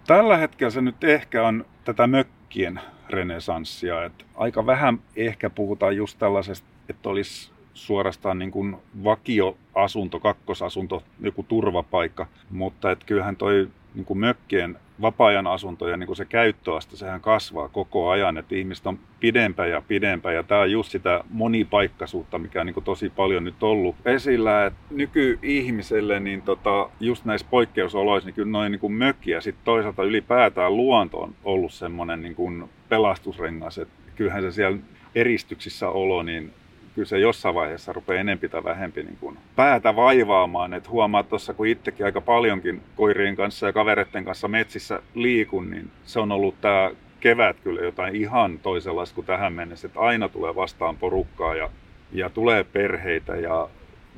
tällä 0.08 0.38
hetkellä 0.38 0.72
se 0.72 0.82
nyt 0.82 1.04
ehkä 1.04 1.48
on 1.48 1.66
tätä 1.86 2.08
mökkien 2.08 2.80
renesanssia. 3.10 4.06
Että 4.06 4.26
aika 4.36 4.66
vähän 4.66 5.00
ehkä 5.16 5.50
puhutaan 5.50 5.96
just 5.96 6.20
tällaisesta, 6.20 6.68
että 6.90 7.10
olisi 7.10 7.52
suorastaan 7.74 8.40
niin 8.40 8.52
kuin 8.52 8.76
vakioasunto, 9.04 10.20
kakkosasunto, 10.20 11.04
joku 11.20 11.44
turvapaikka, 11.44 12.28
mutta 12.50 12.92
että 12.92 13.06
kyllähän 13.06 13.36
toi 13.36 13.70
niin 13.96 14.06
kuin 14.06 14.20
mökkien 14.20 14.80
vapaa-ajan 15.02 15.48
asuntoja, 15.48 15.98
niin 15.98 16.16
se 16.16 16.26
käyttöaste, 16.26 16.96
sehän 16.96 17.22
kasvaa 17.22 17.70
koko 17.70 18.10
ajan, 18.10 18.38
että 18.38 18.56
ihmiset 18.56 18.88
on 18.88 19.00
pidempään 19.20 19.70
ja 19.70 19.82
pidempään, 19.88 20.36
ja 20.36 20.44
tämä 20.44 20.62
on 20.62 20.72
just 20.72 20.92
sitä 20.92 21.24
monipaikkaisuutta, 21.30 22.40
mikä 22.40 22.62
on 22.62 22.66
niin 22.68 22.84
tosi 22.84 23.10
paljon 23.10 23.44
nyt 23.44 23.64
ollut 23.64 23.96
esillä, 24.06 24.66
että 24.66 24.80
nykyihmiselle, 24.92 26.20
niin 26.20 26.42
tota, 26.42 26.90
just 27.00 27.26
näissä 27.26 27.48
poikkeusoloissa, 27.50 28.28
niin 28.28 28.36
kyllä 28.36 28.52
noin 28.52 28.72
niin 28.72 28.92
mökki 28.92 29.32
ja 29.32 29.42
sitten 29.42 29.66
toisaalta 29.66 30.04
ylipäätään 30.04 30.78
luonto 30.78 31.20
on 31.20 31.36
ollut 31.44 31.74
semmoinen 31.74 32.22
niin 32.22 32.70
pelastusrengas, 32.90 33.78
että 33.78 33.94
kyllähän 34.16 34.42
se 34.42 34.52
siellä 34.52 34.78
eristyksissä 35.16 35.90
olo, 35.90 36.24
niin 36.24 36.54
kyllä 36.96 37.08
se 37.08 37.20
jossain 37.20 37.56
vaiheessa 37.56 37.94
rupeaa 37.94 38.20
enempi 38.20 38.50
tai 38.50 38.64
vähempi 38.64 39.04
niin 39.04 39.18
kuin 39.20 39.38
päätä 39.56 39.96
vaivaamaan. 39.96 40.74
Et 40.74 40.90
huomaa 40.90 41.24
tuossa, 41.24 41.54
kun 41.54 41.68
itsekin 41.68 42.06
aika 42.06 42.22
paljonkin 42.22 42.82
koirien 42.96 43.36
kanssa 43.36 43.66
ja 43.66 43.74
kavereiden 43.74 44.26
kanssa 44.26 44.48
metsissä 44.48 45.02
liikun, 45.16 45.72
niin 45.72 45.92
se 46.06 46.20
on 46.20 46.32
ollut 46.32 46.62
tämä 46.62 46.92
kevät 47.20 47.58
kyllä 47.64 47.82
jotain 47.82 48.16
ihan 48.16 48.60
toisenlaista 48.60 49.16
kuin 49.16 49.28
tähän 49.28 49.54
mennessä. 49.54 49.88
Että 49.88 50.00
aina 50.00 50.30
tulee 50.30 50.56
vastaan 50.56 50.98
porukkaa 50.98 51.56
ja, 51.56 51.70
ja 52.12 52.30
tulee 52.30 52.64
perheitä 52.64 53.36
ja 53.36 53.70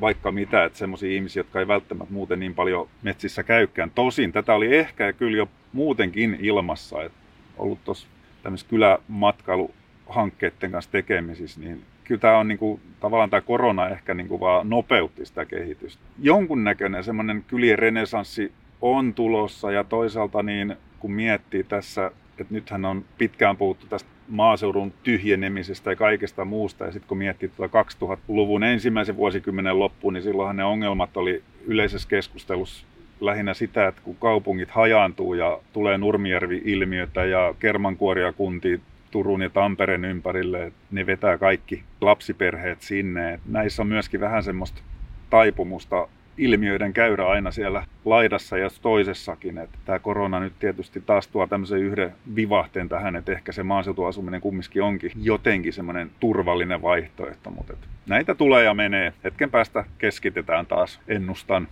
vaikka 0.02 0.32
mitä, 0.32 0.66
että 0.66 0.80
semmoisia 0.80 1.12
ihmisiä, 1.12 1.40
jotka 1.40 1.60
ei 1.60 1.68
välttämättä 1.68 2.14
muuten 2.14 2.40
niin 2.40 2.56
paljon 2.56 2.90
metsissä 3.02 3.44
käykään. 3.44 3.92
Tosin 3.96 4.32
tätä 4.32 4.54
oli 4.54 4.76
ehkä 4.76 5.14
kyllä 5.14 5.38
jo 5.38 5.50
muutenkin 5.74 6.38
ilmassa, 6.40 7.04
että 7.04 7.18
ollut 7.58 7.84
tuossa 7.84 8.08
tämmöisessä 8.44 8.70
kylämatkailuhankkeiden 8.70 10.72
kanssa 10.72 10.92
tekemisissä, 10.92 11.60
niin 11.60 11.84
kyllä 12.12 12.22
tämä 12.22 12.38
on 12.38 12.48
niin 12.48 12.58
kuin, 12.58 12.82
tavallaan 13.00 13.30
tämä 13.30 13.42
korona 13.42 13.90
ehkä 13.90 14.14
niin 14.14 14.28
kuin 14.28 14.40
vaan 14.40 14.70
nopeutti 14.70 15.26
sitä 15.26 15.46
kehitystä. 15.46 16.04
Jonkunnäköinen 16.20 17.04
semmoinen 17.04 17.44
kylien 17.48 17.80
renesanssi 17.80 18.52
on 18.82 19.14
tulossa 19.14 19.72
ja 19.72 19.84
toisaalta 19.84 20.44
niin 20.44 20.76
kun 21.00 21.12
miettii 21.12 21.64
tässä, 21.64 22.12
että 22.40 22.54
nythän 22.54 22.86
on 22.86 23.06
pitkään 23.18 23.58
puhuttu 23.58 23.86
tästä 23.88 24.10
maaseudun 24.28 24.94
tyhjenemisestä 25.04 25.90
ja 25.92 25.96
kaikesta 25.96 26.46
muusta. 26.46 26.86
Ja 26.86 26.92
sitten 26.92 27.08
kun 27.08 27.18
miettii 27.18 27.50
tuota 27.50 27.84
2000-luvun 27.84 28.64
ensimmäisen 28.64 29.18
vuosikymmenen 29.18 29.80
loppuun, 29.80 30.14
niin 30.14 30.24
silloinhan 30.24 30.56
ne 30.56 30.64
ongelmat 30.64 31.18
oli 31.18 31.44
yleisessä 31.66 32.10
keskustelussa 32.10 32.86
lähinnä 33.22 33.54
sitä, 33.54 33.88
että 33.88 34.02
kun 34.04 34.16
kaupungit 34.16 34.72
hajaantuu 34.72 35.34
ja 35.34 35.60
tulee 35.74 35.98
Nurmijärvi-ilmiötä 35.98 37.26
ja 37.26 37.54
kermankuoriakuntia 37.60 38.78
Turun 39.12 39.42
ja 39.42 39.50
Tampereen 39.50 40.06
ympärille, 40.06 40.72
ne 40.92 41.06
vetää 41.06 41.38
kaikki 41.38 41.84
lapsiperheet 42.02 42.82
sinne. 42.82 43.40
Näissä 43.46 43.82
on 43.82 43.88
myöskin 43.88 44.20
vähän 44.20 44.44
semmoista 44.44 44.82
taipumusta 45.30 46.08
ilmiöiden 46.38 46.94
käyrä 46.94 47.28
aina 47.28 47.52
siellä 47.52 47.86
laidassa 48.06 48.58
ja 48.58 48.70
toisessakin. 48.82 49.60
Tämä 49.86 50.00
korona 50.00 50.40
nyt 50.40 50.54
tietysti 50.60 51.02
taas 51.02 51.28
tuo 51.28 51.48
tämmöisen 51.48 51.80
yhden 51.80 52.14
vivahteen 52.36 52.90
tähän, 52.90 53.16
että 53.16 53.32
ehkä 53.32 53.52
se 53.52 53.64
maaseutuasuminen 53.64 54.42
kumminkin 54.42 54.84
onkin 54.84 55.12
jotenkin 55.22 55.74
semmoinen 55.74 56.12
turvallinen 56.20 56.82
vaihtoehto. 56.82 57.50
Mutta 57.50 57.74
näitä 58.08 58.36
tulee 58.36 58.64
ja 58.64 58.74
menee. 58.74 59.14
Hetken 59.24 59.52
päästä 59.52 59.84
keskitetään 59.98 60.66
taas, 60.66 61.00
ennustan. 61.08 61.68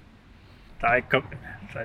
Taikka 0.81 1.23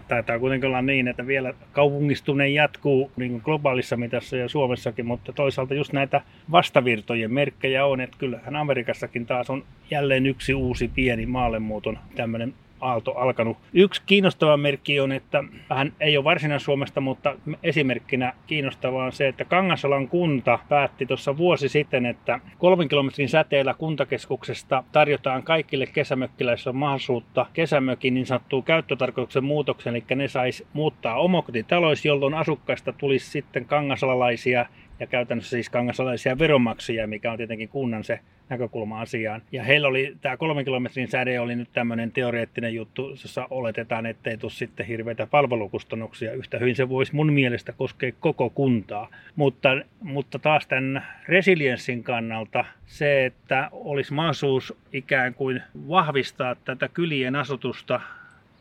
taitaa 0.08 0.38
kuitenkin 0.38 0.68
olla 0.68 0.82
niin, 0.82 1.08
että 1.08 1.26
vielä 1.26 1.54
kaupungistuminen 1.72 2.54
jatkuu 2.54 3.12
niin 3.16 3.30
kuin 3.30 3.42
globaalissa 3.44 3.96
mitassa 3.96 4.36
ja 4.36 4.48
Suomessakin, 4.48 5.06
mutta 5.06 5.32
toisaalta 5.32 5.74
just 5.74 5.92
näitä 5.92 6.20
vastavirtojen 6.50 7.32
merkkejä 7.32 7.86
on, 7.86 8.00
että 8.00 8.18
kyllähän 8.18 8.56
Amerikassakin 8.56 9.26
taas 9.26 9.50
on 9.50 9.64
jälleen 9.90 10.26
yksi 10.26 10.54
uusi 10.54 10.88
pieni 10.88 11.26
maallemuuton 11.26 11.98
tämmöinen 12.16 12.54
aalto 12.80 13.12
alkanut. 13.12 13.56
Yksi 13.72 14.02
kiinnostava 14.06 14.56
merkki 14.56 15.00
on, 15.00 15.12
että 15.12 15.44
vähän 15.70 15.92
ei 16.00 16.16
ole 16.16 16.24
Varsinais-Suomesta, 16.24 17.00
mutta 17.00 17.34
esimerkkinä 17.62 18.32
kiinnostavaa 18.46 19.04
on 19.04 19.12
se, 19.12 19.28
että 19.28 19.44
Kangasalan 19.44 20.08
kunta 20.08 20.58
päätti 20.68 21.06
tuossa 21.06 21.36
vuosi 21.36 21.68
sitten, 21.68 22.06
että 22.06 22.40
kolmen 22.58 22.88
kilometrin 22.88 23.28
säteellä 23.28 23.74
kuntakeskuksesta 23.74 24.84
tarjotaan 24.92 25.42
kaikille 25.42 25.86
kesämökkiläisille 25.86 26.72
mahdollisuutta 26.72 27.46
kesämökin 27.52 28.14
niin 28.14 28.26
sanottuun 28.26 28.64
käyttötarkoituksen 28.64 29.44
muutoksen, 29.44 29.96
eli 29.96 30.04
ne 30.14 30.28
sais 30.28 30.64
muuttaa 30.72 31.20
omakotitaloissa, 31.20 32.08
jolloin 32.08 32.34
asukkaista 32.34 32.92
tulisi 32.92 33.30
sitten 33.30 33.64
kangasalalaisia 33.64 34.66
ja 35.00 35.06
käytännössä 35.06 35.50
siis 35.50 35.70
kangasalaisia 35.70 36.38
veronmaksajia, 36.38 37.06
mikä 37.06 37.32
on 37.32 37.36
tietenkin 37.36 37.68
kunnan 37.68 38.04
se 38.04 38.20
näkökulma 38.48 39.00
asiaan. 39.00 39.42
Ja 39.52 39.64
heillä 39.64 39.88
oli, 39.88 40.16
tämä 40.20 40.36
kolmen 40.36 40.64
kilometrin 40.64 41.08
säde 41.08 41.40
oli 41.40 41.56
nyt 41.56 41.68
tämmöinen 41.72 42.12
teoreettinen 42.12 42.74
juttu, 42.74 43.10
jossa 43.10 43.46
oletetaan, 43.50 44.06
ettei 44.06 44.36
tule 44.36 44.50
sitten 44.50 44.86
hirveitä 44.86 45.26
palvelukustannuksia. 45.26 46.32
Yhtä 46.32 46.58
hyvin 46.58 46.76
se 46.76 46.88
voisi 46.88 47.14
mun 47.14 47.32
mielestä 47.32 47.72
koskea 47.72 48.12
koko 48.20 48.50
kuntaa. 48.50 49.10
Mutta, 49.36 49.68
mutta 50.02 50.38
taas 50.38 50.66
tämän 50.66 51.06
resilienssin 51.28 52.02
kannalta 52.02 52.64
se, 52.86 53.24
että 53.24 53.68
olisi 53.72 54.12
mahdollisuus 54.14 54.74
ikään 54.92 55.34
kuin 55.34 55.62
vahvistaa 55.88 56.54
tätä 56.54 56.88
kylien 56.88 57.36
asutusta 57.36 58.00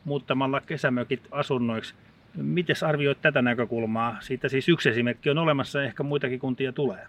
muuttamalla 0.05 0.61
kesämökit 0.61 1.21
asunnoiksi, 1.31 1.93
Miten 2.35 2.75
arvioit 2.87 3.21
tätä 3.21 3.41
näkökulmaa? 3.41 4.17
Siitä 4.19 4.49
siis 4.49 4.69
yksi 4.69 4.89
esimerkki 4.89 5.29
on 5.29 5.37
olemassa, 5.37 5.83
ehkä 5.83 6.03
muitakin 6.03 6.39
kuntia 6.39 6.73
tulee. 6.73 7.07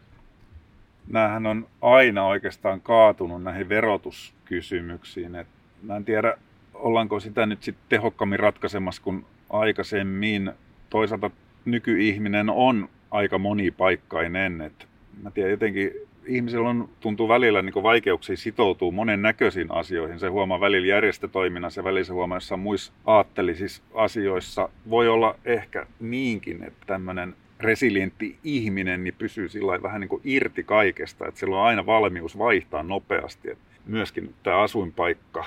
Nämähän 1.13 1.47
on 1.47 1.67
aina 1.83 2.27
oikeastaan 2.27 2.81
kaatunut 2.81 3.43
näihin 3.43 3.69
verotuskysymyksiin. 3.69 5.35
Et 5.35 5.47
mä 5.83 5.97
en 5.97 6.05
tiedä, 6.05 6.39
ollaanko 6.75 7.21
sitä 7.21 7.47
nyt 7.47 7.63
sitten 7.63 7.85
tehokkaammin 7.89 8.41
ratkaisemassa 8.41 9.03
kuin 9.03 9.27
aikaisemmin. 9.51 10.53
Toisaalta 10.91 11.31
nykyihminen 11.65 12.51
on 12.51 12.89
aika 13.11 13.39
monipaikkainen. 13.39 14.61
Et 14.61 14.89
mä 15.23 15.31
tiedän, 15.31 15.51
jotenkin 15.51 15.93
ihmisillä 16.27 16.69
on, 16.69 16.89
tuntuu 17.01 17.29
välillä 17.29 17.63
niin 17.63 17.83
vaikeuksia 17.83 18.37
sitoutuu 18.37 18.93
monen 18.93 19.23
näköisiin 19.23 19.73
asioihin. 19.73 20.19
Se 20.19 20.29
huomaa 20.29 20.61
välillä 20.61 20.87
järjestötoiminnassa 20.87 21.81
ja 21.81 21.85
välillä 21.85 22.05
se 22.05 22.13
huomaa 22.13 22.37
jossain 22.37 22.61
muissa 22.61 22.93
aattelisissa 23.07 23.83
asioissa. 23.95 24.69
Voi 24.91 25.09
olla 25.09 25.39
ehkä 25.45 25.87
niinkin, 26.01 26.65
että 26.65 26.87
tämmöinen 26.87 27.35
resilientti 27.61 28.39
ihminen 28.45 29.05
niin 29.05 29.15
pysyy 29.19 29.49
sillä 29.49 29.83
vähän 29.83 30.01
niin 30.01 30.21
irti 30.25 30.65
kaikesta, 30.65 31.29
että 31.29 31.41
sillä 31.41 31.57
on 31.57 31.67
aina 31.67 31.87
valmius 31.87 32.39
vaihtaa 32.39 32.83
nopeasti. 32.83 33.51
Et 33.51 33.59
myöskin 33.87 34.35
tämä 34.43 34.63
asuinpaikka, 34.63 35.45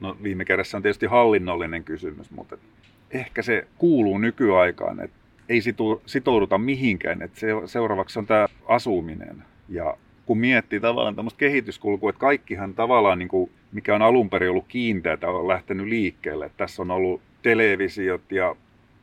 no 0.00 0.16
viime 0.22 0.44
kädessä 0.44 0.76
on 0.76 0.82
tietysti 0.82 1.06
hallinnollinen 1.06 1.84
kysymys, 1.84 2.30
mutta 2.30 2.56
ehkä 3.10 3.42
se 3.42 3.66
kuuluu 3.78 4.18
nykyaikaan, 4.18 5.00
että 5.00 5.16
ei 5.48 5.60
sitouduta 6.06 6.58
mihinkään, 6.58 7.22
että 7.22 7.40
seuraavaksi 7.66 8.18
on 8.18 8.26
tämä 8.26 8.48
asuminen. 8.68 9.44
Ja 9.72 9.96
kun 10.26 10.38
miettii 10.38 10.80
tavallaan 10.80 11.16
tämmöistä 11.16 11.38
kehityskulkua, 11.38 12.10
että 12.10 12.20
kaikkihan 12.20 12.74
tavallaan 12.74 13.18
niin 13.18 13.28
kuin 13.28 13.50
mikä 13.72 13.94
on 13.94 14.02
alun 14.02 14.30
perin 14.30 14.50
ollut 14.50 14.64
kiinteää, 14.68 15.18
on 15.22 15.48
lähtenyt 15.48 15.86
liikkeelle. 15.86 16.50
Tässä 16.56 16.82
on 16.82 16.90
ollut 16.90 17.20
televisiot 17.42 18.32
ja 18.32 18.56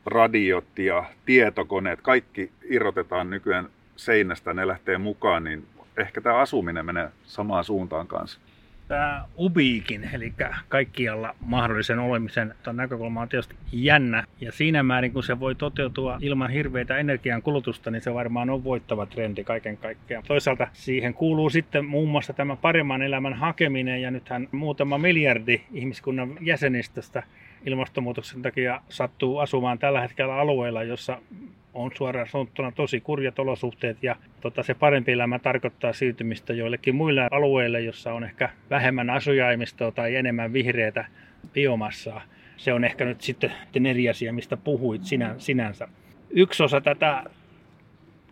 radiot 0.05 0.79
ja 0.79 1.03
tietokoneet, 1.25 2.01
kaikki 2.01 2.51
irrotetaan 2.63 3.29
nykyään 3.29 3.69
seinästä, 3.95 4.53
ne 4.53 4.67
lähtee 4.67 4.97
mukaan, 4.97 5.43
niin 5.43 5.67
ehkä 5.97 6.21
tämä 6.21 6.35
asuminen 6.35 6.85
menee 6.85 7.09
samaan 7.23 7.63
suuntaan 7.63 8.07
kanssa 8.07 8.39
tämä 8.89 9.25
ubiikin, 9.39 10.09
eli 10.13 10.33
kaikkialla 10.69 11.35
mahdollisen 11.39 11.99
olemisen 11.99 12.55
näkökulma 12.73 13.21
on 13.21 13.29
tietysti 13.29 13.55
jännä. 13.71 14.23
Ja 14.41 14.51
siinä 14.51 14.83
määrin, 14.83 15.13
kun 15.13 15.23
se 15.23 15.39
voi 15.39 15.55
toteutua 15.55 16.17
ilman 16.21 16.49
hirveitä 16.49 16.97
energiankulutusta, 16.97 17.91
niin 17.91 18.01
se 18.01 18.13
varmaan 18.13 18.49
on 18.49 18.63
voittava 18.63 19.05
trendi 19.05 19.43
kaiken 19.43 19.77
kaikkiaan. 19.77 20.23
Toisaalta 20.27 20.67
siihen 20.73 21.13
kuuluu 21.13 21.49
sitten 21.49 21.85
muun 21.85 22.09
muassa 22.09 22.33
tämä 22.33 22.55
paremman 22.55 23.01
elämän 23.01 23.33
hakeminen, 23.33 24.01
ja 24.01 24.11
nythän 24.11 24.47
muutama 24.51 24.97
miljardi 24.97 25.61
ihmiskunnan 25.71 26.37
jäsenistöstä 26.41 27.23
ilmastonmuutoksen 27.65 28.41
takia 28.41 28.81
sattuu 28.89 29.39
asumaan 29.39 29.79
tällä 29.79 30.01
hetkellä 30.01 30.35
alueilla, 30.35 30.83
jossa 30.83 31.21
on 31.73 31.91
suoraan 31.97 32.27
sanottuna 32.27 32.71
tosi 32.71 33.01
kurjat 33.01 33.39
olosuhteet 33.39 34.03
ja 34.03 34.15
tota, 34.41 34.63
se 34.63 34.73
parempi 34.73 35.11
elämä 35.11 35.39
tarkoittaa 35.39 35.93
siirtymistä 35.93 36.53
joillekin 36.53 36.95
muille 36.95 37.27
alueille, 37.31 37.81
jossa 37.81 38.13
on 38.13 38.23
ehkä 38.23 38.49
vähemmän 38.69 39.09
asujaimistoa 39.09 39.91
tai 39.91 40.15
enemmän 40.15 40.53
vihreätä 40.53 41.05
biomassaa. 41.53 42.21
Se 42.57 42.73
on 42.73 42.83
ehkä 42.83 43.05
nyt 43.05 43.21
sitten 43.21 43.85
eri 43.85 44.09
asia, 44.09 44.33
mistä 44.33 44.57
puhuit 44.57 45.03
sinä, 45.03 45.35
sinänsä. 45.37 45.87
Yksi 46.29 46.63
osa 46.63 46.81
tätä 46.81 47.23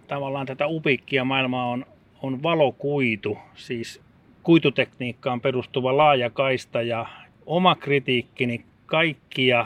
tavallaan 0.07 0.45
tätä 0.45 0.67
upikkia 0.67 1.25
maailmaa 1.25 1.67
on, 1.67 1.85
on 2.21 2.43
valokuitu, 2.43 3.37
siis 3.55 4.01
kuitutekniikkaan 4.43 5.41
perustuva 5.41 5.97
laajakaista 5.97 6.81
ja 6.81 7.05
oma 7.45 7.75
kritiikkini 7.75 8.65
kaikkia 8.85 9.65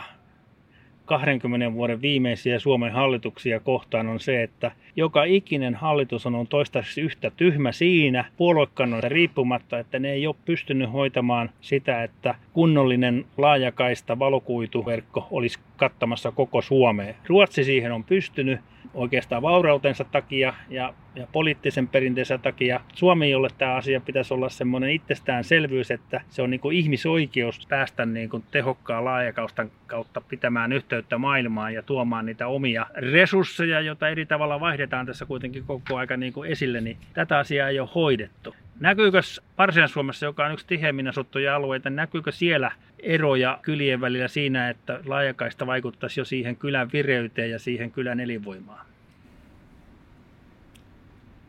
20 1.12 1.74
vuoden 1.74 2.02
viimeisiä 2.02 2.60
Suomen 2.60 2.92
hallituksia 2.92 3.60
kohtaan 3.60 4.08
on 4.08 4.20
se, 4.20 4.44
että 4.44 4.72
joka 4.96 5.24
ikinen 5.24 5.76
hallitus 5.76 6.26
on 6.26 6.48
toistaiseksi 6.50 7.02
yhtä 7.02 7.32
tyhmä 7.38 7.72
siinä 7.72 8.26
puoluekannoista 8.38 9.10
riippumatta, 9.10 9.80
että 9.80 10.00
ne 10.00 10.12
ei 10.12 10.28
ole 10.28 10.36
pystynyt 10.46 10.94
hoitamaan 10.94 11.50
sitä, 11.62 12.04
että 12.04 12.36
kunnollinen 12.54 13.26
laajakaista 13.38 14.20
valokuituverkko 14.20 15.28
olisi 15.32 15.60
kattamassa 15.82 16.32
koko 16.32 16.62
Suomea. 16.62 17.14
Ruotsi 17.28 17.64
siihen 17.64 17.92
on 17.92 18.04
pystynyt 18.04 18.60
oikeastaan 18.94 19.42
vaurautensa 19.42 20.04
takia 20.04 20.54
ja, 20.70 20.94
ja 21.16 21.28
poliittisen 21.32 21.88
perinteensä 21.88 22.38
takia. 22.38 22.80
Suomi, 22.94 23.32
jolle 23.32 23.48
tämä 23.58 23.76
asia 23.76 24.02
pitäisi 24.02 24.34
olla 24.34 24.50
semmoinen 24.50 24.92
itsestäänselvyys, 24.92 25.92
että 25.92 26.22
se 26.30 26.42
on 26.42 26.50
niin 26.50 26.60
kuin 26.60 26.78
ihmisoikeus 26.78 27.68
päästä 27.70 28.06
niin 28.06 28.30
kuin 28.30 28.44
tehokkaan 28.52 29.06
laajakaustan 29.06 29.72
kautta 29.88 30.22
pitämään 30.22 30.74
yhteyttä 30.74 31.18
maailmaan 31.18 31.74
ja 31.74 31.82
tuomaan 31.82 32.26
niitä 32.26 32.48
omia 32.48 32.86
resursseja, 32.94 33.82
joita 33.82 34.10
eri 34.10 34.26
tavalla 34.26 34.60
vaihdetaan 34.60 35.06
tässä 35.06 35.26
kuitenkin 35.26 35.64
koko 35.64 35.98
aika 35.98 36.18
niin 36.18 36.34
kuin 36.34 36.52
esille, 36.52 36.82
niin 36.82 36.98
tätä 37.14 37.38
asiaa 37.38 37.70
ei 37.70 37.80
ole 37.80 37.90
hoidettu. 37.96 38.56
Näkyykö 38.82 39.22
Varsinais-Suomessa, 39.58 40.26
joka 40.26 40.46
on 40.46 40.54
yksi 40.54 40.68
tiheimmin 40.68 41.08
asuttuja 41.08 41.56
alueita, 41.56 41.90
näkyykö 41.90 42.32
siellä 42.32 42.72
eroja 43.00 43.60
kylien 43.62 44.02
välillä 44.02 44.28
siinä, 44.28 44.70
että 44.70 45.00
laajakaista 45.06 45.68
vaikuttaisi 45.68 46.20
jo 46.20 46.26
siihen 46.26 46.56
kylän 46.56 46.90
vireyteen 46.94 47.52
ja 47.52 47.60
siihen 47.60 47.92
kylän 47.92 48.20
elinvoimaan? 48.20 48.86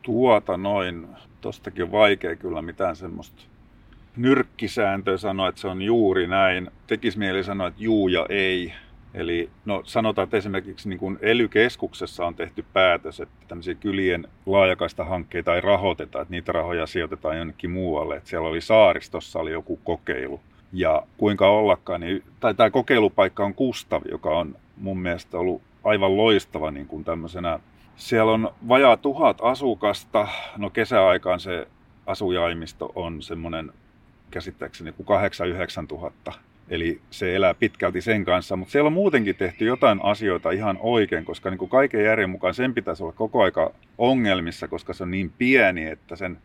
Tuota 0.03 0.57
noin. 0.57 1.07
Tostakin 1.41 1.93
vaikea 1.93 2.37
kyllä 2.37 2.63
mitään 2.63 2.97
semmoista 2.97 3.43
nyrkkisääntöä 4.17 5.17
sanoa, 5.17 5.49
että 5.49 5.61
se 5.61 5.69
on 5.69 5.83
juuri 5.83 6.27
näin. 6.27 6.71
Tekisi 6.87 7.19
mieli 7.19 7.45
sanoa, 7.45 7.67
että 7.67 7.83
juu 7.83 8.09
ja 8.09 8.27
ei. 8.29 8.73
Eli 9.15 9.51
no, 9.65 9.83
sanotaan, 9.85 10.25
että 10.25 10.37
esimerkiksi 10.37 10.89
niin 10.89 10.99
kuin 10.99 11.19
ELY-keskuksessa 11.23 12.27
on 12.27 12.35
tehty 12.35 12.65
päätös, 12.73 13.21
että 13.21 13.35
tämmöisiä 13.49 13.75
kylien 13.75 14.29
laajakaista 14.47 15.05
hankkeita 15.05 15.55
ei 15.55 15.61
rahoiteta, 15.61 16.21
että 16.21 16.33
niitä 16.33 16.53
rahoja 16.53 16.87
sijoitetaan 16.87 17.39
jonnekin 17.39 17.71
muualle. 17.71 18.17
Että 18.17 18.29
siellä 18.29 18.49
oli 18.49 18.61
saaristossa 18.61 19.39
oli 19.39 19.53
joku 19.53 19.77
kokeilu. 19.77 20.41
Ja 20.73 21.03
kuinka 21.17 21.49
ollakaan, 21.49 22.01
niin, 22.01 22.23
tai 22.41 22.55
tämä 22.55 22.71
kokeilupaikka 22.71 23.45
on 23.45 23.55
Kustav, 23.55 24.03
joka 24.11 24.39
on 24.39 24.57
mun 24.77 24.99
mielestä 24.99 25.39
ollut 25.39 25.63
aivan 25.85 26.17
loistava 26.17 26.71
niin 26.71 26.87
kuin 26.87 27.05
tämmöisenä. 27.05 27.61
Siellä 27.97 28.33
on 28.33 28.55
vajaa 28.69 28.97
tuhat 28.97 29.39
asukasta, 29.43 30.29
no 30.57 30.71
kesäaikaan 30.71 31.41
se 31.41 31.69
asujaimisto 32.07 32.93
on 32.95 33.23
semmoinen 33.23 33.73
käsittääkseni 34.31 34.93
kuin 34.93 35.07
8-9 35.85 35.87
tuhatta 35.87 36.33
Eli 36.69 37.01
se 37.11 37.37
elää 37.37 37.55
pitkälti 37.55 38.01
sen 38.01 38.25
kanssa, 38.25 38.57
mutta 38.57 38.73
siellä 38.73 38.87
on 38.87 38.93
muutenkin 38.93 39.37
tehty 39.37 39.65
jotain 39.65 40.01
asioita 40.03 40.51
ihan 40.51 40.79
oikein, 40.81 41.25
koska 41.25 41.51
niin 41.51 41.59
kuin 41.59 41.69
kaiken 41.69 42.05
järjen 42.05 42.31
mukaan 42.31 42.55
sen 42.55 42.75
pitäisi 42.75 43.03
olla 43.03 43.13
koko 43.13 43.43
aika 43.43 43.75
ongelmissa, 43.99 44.69
koska 44.69 44.93
se 44.93 45.03
on 45.03 45.11
niin 45.11 45.33
pieni, 45.39 45.87
että 45.87 46.17
sen 46.17 46.39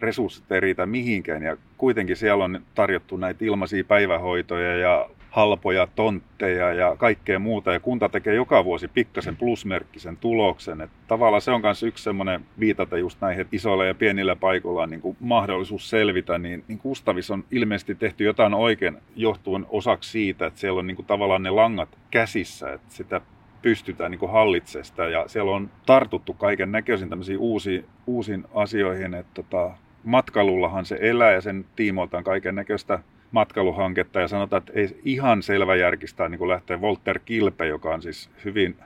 resurssit 0.00 0.52
ei 0.52 0.60
riitä 0.60 0.86
mihinkään. 0.86 1.42
Ja 1.42 1.56
kuitenkin 1.78 2.16
siellä 2.16 2.44
on 2.44 2.62
tarjottu 2.74 3.16
näitä 3.16 3.44
ilmaisia 3.44 3.84
päivähoitoja 3.84 4.76
ja 4.76 5.08
halpoja 5.30 5.86
tontteja 5.86 6.72
ja 6.72 6.96
kaikkea 6.96 7.38
muuta. 7.38 7.72
Ja 7.72 7.80
kunta 7.80 8.08
tekee 8.08 8.34
joka 8.34 8.64
vuosi 8.64 8.88
pikkasen 8.88 9.36
plusmerkkisen 9.36 10.16
tuloksen. 10.16 10.80
Että 10.80 10.96
tavallaan 11.08 11.42
se 11.42 11.50
on 11.50 11.60
myös 11.60 11.82
yksi 11.82 12.04
semmoinen 12.04 12.44
viitata 12.60 12.98
just 12.98 13.20
näihin, 13.20 13.46
isoilla 13.52 13.84
ja 13.84 13.94
pienillä 13.94 14.36
paikoilla 14.36 14.82
on 14.82 14.90
niin 14.90 15.00
kuin 15.00 15.16
mahdollisuus 15.20 15.90
selvitä. 15.90 16.38
Niin, 16.38 16.64
niin 16.68 16.78
Kustavis 16.78 17.30
on 17.30 17.44
ilmeisesti 17.50 17.94
tehty 17.94 18.24
jotain 18.24 18.54
oikein 18.54 18.96
johtuen 19.16 19.66
osaksi 19.68 20.10
siitä, 20.10 20.46
että 20.46 20.60
siellä 20.60 20.78
on 20.78 20.86
niin 20.86 20.96
kuin 20.96 21.06
tavallaan 21.06 21.42
ne 21.42 21.50
langat 21.50 21.98
käsissä. 22.10 22.72
Että 22.72 22.94
sitä 22.94 23.20
pystytään 23.62 24.10
niin 24.10 24.30
hallitsemaan 24.30 24.84
sitä. 24.84 25.04
Ja 25.04 25.24
siellä 25.28 25.50
on 25.50 25.70
tartuttu 25.86 26.34
kaiken 26.34 26.72
näköisiin 26.72 27.10
tämmöisiin 27.10 27.38
uusiin, 27.38 27.84
uusiin 28.06 28.44
asioihin. 28.54 29.14
Että 29.14 29.42
tota, 29.42 29.70
matkailullahan 30.04 30.84
se 30.84 30.98
elää 31.00 31.32
ja 31.32 31.40
sen 31.40 31.64
tiimoilta 31.76 32.18
on 32.18 32.24
kaiken 32.24 32.54
näköistä 32.54 32.98
matkailuhanketta 33.32 34.20
ja 34.20 34.28
sanotaan, 34.28 34.62
että 34.62 34.72
ei 34.80 35.00
ihan 35.04 35.42
selvä 35.42 35.76
järkistää 35.76 36.28
niin 36.28 36.48
lähteä 36.48 36.76
Walter 36.76 37.18
Kilpe, 37.24 37.66
joka 37.66 37.94
on 37.94 38.02
siis 38.02 38.30
hyvin 38.44 38.76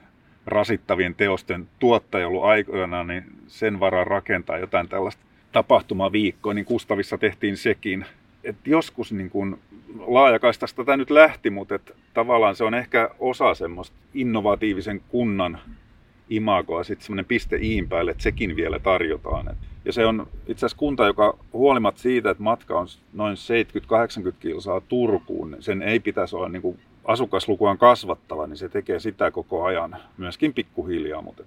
rasittavien 0.46 1.14
teosten 1.14 1.68
tuottaja 1.78 2.26
ollut 2.28 2.44
aikoina, 2.44 3.04
niin 3.04 3.24
sen 3.46 3.80
varaa 3.80 4.04
rakentaa 4.04 4.58
jotain 4.58 4.88
tällaista 4.88 5.22
tapahtumaviikkoa, 5.52 6.54
niin 6.54 6.64
Kustavissa 6.64 7.18
tehtiin 7.18 7.56
sekin. 7.56 8.04
Et 8.44 8.56
joskus 8.64 9.12
niin 9.12 9.30
kun, 9.30 9.58
laajakaistasta 10.06 10.84
tätä 10.84 10.96
nyt 10.96 11.10
lähti, 11.10 11.50
mutta 11.50 11.74
et 11.74 11.96
tavallaan 12.14 12.56
se 12.56 12.64
on 12.64 12.74
ehkä 12.74 13.10
osa 13.18 13.54
semmoista 13.54 13.96
innovatiivisen 14.14 15.00
kunnan 15.08 15.58
imagoa, 16.30 16.84
sitten 16.84 17.06
semmoinen 17.06 17.24
piste 17.24 17.56
iin 17.56 17.88
päälle, 17.88 18.10
että 18.10 18.22
sekin 18.22 18.56
vielä 18.56 18.78
tarjotaan. 18.78 19.48
Et 19.50 19.58
ja 19.84 19.92
se 19.92 20.06
on 20.06 20.26
itse 20.46 20.66
asiassa 20.66 20.78
kunta, 20.78 21.06
joka 21.06 21.38
huolimatta 21.52 22.00
siitä, 22.00 22.30
että 22.30 22.42
matka 22.42 22.78
on 22.78 22.86
noin 23.12 23.36
70-80 24.30 24.34
kilsaa 24.40 24.80
Turkuun, 24.80 25.56
sen 25.60 25.82
ei 25.82 26.00
pitäisi 26.00 26.36
olla 26.36 26.48
niin 26.48 26.78
asukaslukuaan 27.04 27.78
kasvattava, 27.78 28.46
niin 28.46 28.56
se 28.56 28.68
tekee 28.68 29.00
sitä 29.00 29.30
koko 29.30 29.64
ajan, 29.64 29.96
myöskin 30.18 30.54
pikkuhiljaa. 30.54 31.22
Mutta 31.22 31.44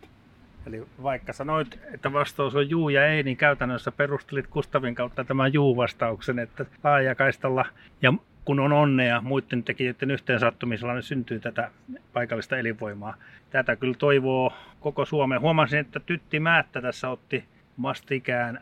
Eli 0.68 0.84
vaikka 1.04 1.34
sanoit, 1.34 1.80
että 1.94 2.14
vastaus 2.14 2.56
on 2.56 2.70
juu 2.70 2.90
ja 2.90 3.08
ei, 3.08 3.24
niin 3.24 3.38
käytännössä 3.38 3.92
perustelit 3.92 4.48
Kustavin 4.48 4.96
kautta 4.96 5.24
tämän 5.24 5.54
juu-vastauksen, 5.54 6.40
että 6.40 6.66
laajakaistalla 6.84 7.66
ja 8.02 8.14
kun 8.46 8.60
on 8.60 8.74
onnea 8.74 9.22
muiden 9.22 9.64
tekijöiden 9.64 10.12
yhteensattumisella, 10.12 10.94
niin 10.94 11.04
syntyy 11.04 11.40
tätä 11.40 11.72
paikallista 12.14 12.58
elinvoimaa. 12.58 13.16
Tätä 13.50 13.76
kyllä 13.76 13.94
toivoo 13.94 14.54
koko 14.80 15.06
Suomeen. 15.06 15.42
Huomasin, 15.42 15.80
että 15.80 16.00
Tytti 16.00 16.40
Määttä 16.40 16.82
tässä 16.82 17.10
otti 17.10 17.44
vastikään, 17.82 18.62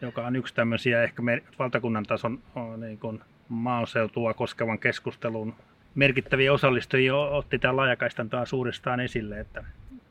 joka 0.00 0.26
on 0.26 0.36
yksi 0.36 0.54
tämmöisiä 0.54 1.02
ehkä 1.02 1.22
valtakunnan 1.58 2.04
tason 2.04 2.38
niin 2.76 2.98
kuin 2.98 3.20
maaseutua 3.48 4.34
koskevan 4.34 4.78
keskustelun 4.78 5.54
merkittäviä 5.94 6.52
osallistujia 6.52 7.16
otti 7.16 7.58
tämän 7.58 7.76
laajakaistan 7.76 8.30
taas 8.30 8.52
uudestaan 8.52 9.00
esille, 9.00 9.40
että 9.40 9.64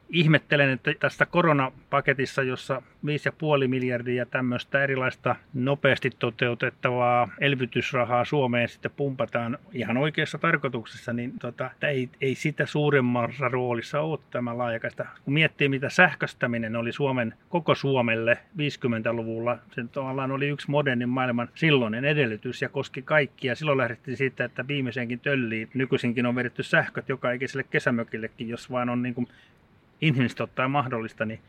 ihmettelen, 0.09 0.69
että 0.69 0.93
tässä 0.99 1.25
koronapaketissa, 1.25 2.43
jossa 2.43 2.81
5,5 3.05 3.67
miljardia 3.67 4.25
tämmöistä 4.25 4.83
erilaista 4.83 5.35
nopeasti 5.53 6.09
toteutettavaa 6.19 7.29
elvytysrahaa 7.39 8.25
Suomeen 8.25 8.69
sitten 8.69 8.91
pumpataan 8.97 9.57
ihan 9.73 9.97
oikeassa 9.97 10.37
tarkoituksessa, 10.37 11.13
niin 11.13 11.33
tota, 11.39 11.71
ei, 11.81 12.09
ei 12.21 12.35
sitä 12.35 12.65
suuremmassa 12.65 13.49
roolissa 13.49 14.01
ole 14.01 14.19
tämä 14.31 14.57
laajakaista. 14.57 15.05
Kun 15.25 15.33
miettii, 15.33 15.69
mitä 15.69 15.89
sähköstäminen 15.89 16.75
oli 16.75 16.91
Suomen, 16.91 17.33
koko 17.49 17.75
Suomelle 17.75 18.37
50-luvulla, 18.57 19.57
se 19.71 19.83
tavallaan 19.91 20.31
oli 20.31 20.47
yksi 20.47 20.71
modernin 20.71 21.09
maailman 21.09 21.49
silloinen 21.55 22.05
edellytys 22.05 22.61
ja 22.61 22.69
koski 22.69 23.01
kaikkia. 23.01 23.55
Silloin 23.55 23.77
lähdettiin 23.77 24.17
siitä, 24.17 24.45
että 24.45 24.67
viimeisenkin 24.67 25.19
tölliin 25.19 25.69
nykyisinkin 25.73 26.25
on 26.25 26.35
vedetty 26.35 26.63
sähköt 26.63 27.09
joka 27.09 27.31
ikiselle 27.31 27.63
kesämökillekin, 27.63 28.49
jos 28.49 28.71
vaan 28.71 28.89
on 28.89 29.03
niin 29.03 29.15
kuin 29.15 29.27
inhimillisesti 30.01 30.43
ottaen 30.43 30.71
mahdollista, 30.71 31.25
niin, 31.25 31.39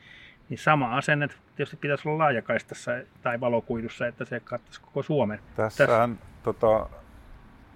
niin 0.49 0.59
sama 0.59 0.97
asenne 0.97 1.29
tietysti 1.57 1.77
pitäisi 1.77 2.09
olla 2.09 2.19
laajakaistassa 2.19 2.91
tai 3.23 3.41
valokuidussa, 3.41 4.07
että 4.07 4.25
se 4.25 4.41
kattaisi 4.41 4.81
koko 4.81 5.03
Suomen. 5.03 5.39
Tässähän 5.57 6.19
Tässä... 6.19 6.43
tota, 6.43 6.89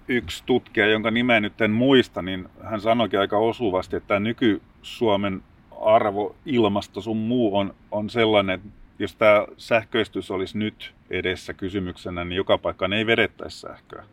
yksi 0.07 0.43
tutkija, 0.45 0.87
jonka 0.87 1.11
nimeä 1.11 1.39
nyt 1.39 1.61
en 1.61 1.71
muista, 1.71 2.21
niin 2.21 2.49
hän 2.63 2.81
sanoikin 2.81 3.19
aika 3.19 3.37
osuvasti, 3.37 3.95
että 3.95 4.19
nyky-Suomen 4.19 5.43
arvo, 5.81 6.35
ilmasto 6.45 7.01
sun 7.01 7.17
muu 7.17 7.57
on, 7.57 7.75
on 7.91 8.09
sellainen, 8.09 8.55
että 8.55 8.69
jos 8.99 9.15
tämä 9.15 9.45
sähköistys 9.57 10.31
olisi 10.31 10.57
nyt 10.57 10.93
edessä 11.09 11.53
kysymyksenä, 11.53 12.25
niin 12.25 12.37
joka 12.37 12.57
paikkaan 12.57 12.93
ei 12.93 13.05
vedettäisi 13.05 13.59
sähköä. 13.59 14.03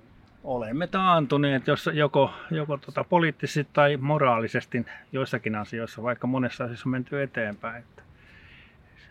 Olemme 0.45 0.87
taantuneet 0.87 1.67
jos 1.67 1.91
joko, 1.93 2.35
joko 2.51 2.77
tota 2.77 3.05
poliittisesti 3.05 3.67
tai 3.73 3.97
moraalisesti 3.97 4.87
joissakin 5.13 5.55
asioissa, 5.55 6.03
vaikka 6.03 6.27
monessa 6.27 6.65
asiassa 6.65 6.89
on 6.89 6.91
menty 6.91 7.23
eteenpäin. 7.23 7.83
Että 7.83 8.03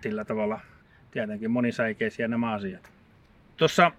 sillä 0.02 0.26
tavalla 0.26 0.60
tietenkin 1.12 1.52
monisäikeisiä 1.52 2.28
nämä 2.28 2.54
asiat. 2.54 2.92
Tuossa 3.58 3.92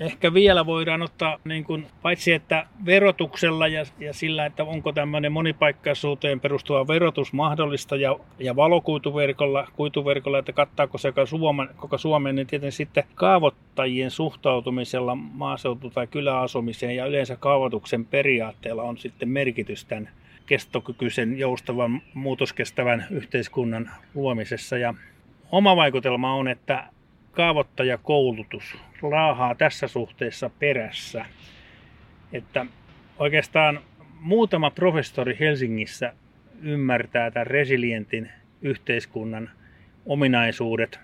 ehkä 0.00 0.34
vielä 0.34 0.66
voidaan 0.66 1.02
ottaa, 1.02 1.38
niin 1.44 1.64
kuin, 1.64 1.86
paitsi 2.02 2.32
että 2.32 2.66
verotuksella 2.86 3.68
ja, 3.68 3.84
ja 4.00 4.14
sillä, 4.14 4.46
että 4.46 4.64
onko 4.64 4.92
tämmöinen 4.92 5.32
monipaikkaisuuteen 5.32 6.40
perustuva 6.40 6.88
verotus 6.88 7.32
mahdollista 7.32 7.96
ja, 7.96 8.16
ja 8.38 8.56
valokuituverkolla, 8.56 9.68
kuituverkolla, 9.76 10.38
että 10.38 10.52
kattaako 10.52 10.98
se 10.98 11.12
Suomen, 11.24 11.68
koko 11.76 11.98
Suomen, 11.98 12.36
niin 12.36 12.46
tietenkin 12.46 12.72
sitten 12.72 13.04
kaavoittajien 13.14 14.10
suhtautumisella 14.10 15.14
maaseutu- 15.14 15.90
tai 15.90 16.06
kyläasumiseen 16.06 16.96
ja 16.96 17.06
yleensä 17.06 17.36
kaavoituksen 17.36 18.04
periaatteella 18.04 18.82
on 18.82 18.98
sitten 18.98 19.28
merkitys 19.28 19.84
tämän 19.84 20.10
kestokykyisen, 20.46 21.38
joustavan, 21.38 22.02
muutoskestävän 22.14 23.06
yhteiskunnan 23.10 23.90
luomisessa. 24.14 24.78
Ja 24.78 24.94
oma 25.52 25.76
vaikutelma 25.76 26.34
on, 26.34 26.48
että 26.48 26.84
kaavoittajakoulutus 27.34 28.76
laahaa 29.02 29.54
tässä 29.54 29.88
suhteessa 29.88 30.50
perässä. 30.58 31.24
Että 32.32 32.66
oikeastaan 33.18 33.80
muutama 34.20 34.70
professori 34.70 35.36
Helsingissä 35.40 36.12
ymmärtää 36.62 37.30
tämän 37.30 37.46
resilientin 37.46 38.30
yhteiskunnan 38.62 39.50
ominaisuudet, 40.06 41.00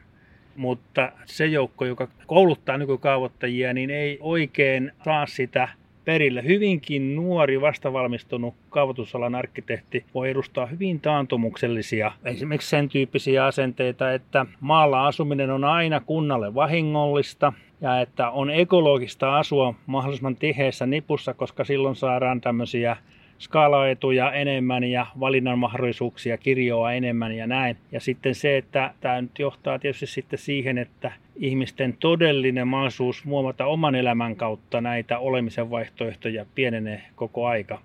mutta 0.56 1.12
se 1.24 1.46
joukko, 1.46 1.84
joka 1.84 2.08
kouluttaa 2.26 2.78
nykykaavoittajia, 2.78 3.72
niin 3.72 3.90
ei 3.90 4.18
oikein 4.20 4.92
saa 5.04 5.26
sitä 5.26 5.68
perille. 6.10 6.44
Hyvinkin 6.44 7.16
nuori 7.16 7.60
vastavalmistunut 7.60 8.54
kaavoitusalan 8.70 9.34
arkkitehti 9.34 10.04
voi 10.14 10.30
edustaa 10.30 10.66
hyvin 10.66 11.00
taantumuksellisia, 11.00 12.12
esimerkiksi 12.24 12.68
sen 12.68 12.88
tyyppisiä 12.88 13.46
asenteita, 13.46 14.12
että 14.12 14.46
maalla 14.60 15.06
asuminen 15.06 15.50
on 15.50 15.64
aina 15.64 16.00
kunnalle 16.00 16.54
vahingollista, 16.54 17.52
ja 17.80 18.00
että 18.00 18.30
on 18.30 18.50
ekologista 18.50 19.38
asua 19.38 19.74
mahdollisimman 19.86 20.36
tiheässä 20.36 20.86
nipussa, 20.86 21.34
koska 21.34 21.64
silloin 21.64 21.96
saadaan 21.96 22.40
tämmöisiä 22.40 22.96
skaalaetuja 23.40 24.32
enemmän 24.32 24.84
ja 24.84 25.06
valinnan 25.20 25.58
mahdollisuuksia 25.58 26.38
kirjoa 26.38 26.92
enemmän 26.92 27.36
ja 27.36 27.46
näin. 27.46 27.76
Ja 27.92 28.00
sitten 28.00 28.34
se, 28.34 28.56
että 28.56 28.94
tämä 29.00 29.20
nyt 29.22 29.38
johtaa 29.38 29.78
tietysti 29.78 30.06
sitten 30.06 30.38
siihen, 30.38 30.78
että 30.78 31.12
ihmisten 31.36 31.96
todellinen 32.00 32.68
mahdollisuus 32.68 33.24
muovata 33.24 33.66
oman 33.66 33.94
elämän 33.94 34.36
kautta 34.36 34.80
näitä 34.80 35.18
olemisen 35.18 35.70
vaihtoehtoja 35.70 36.46
pienenee 36.54 37.02
koko 37.16 37.46
aika. 37.46 37.80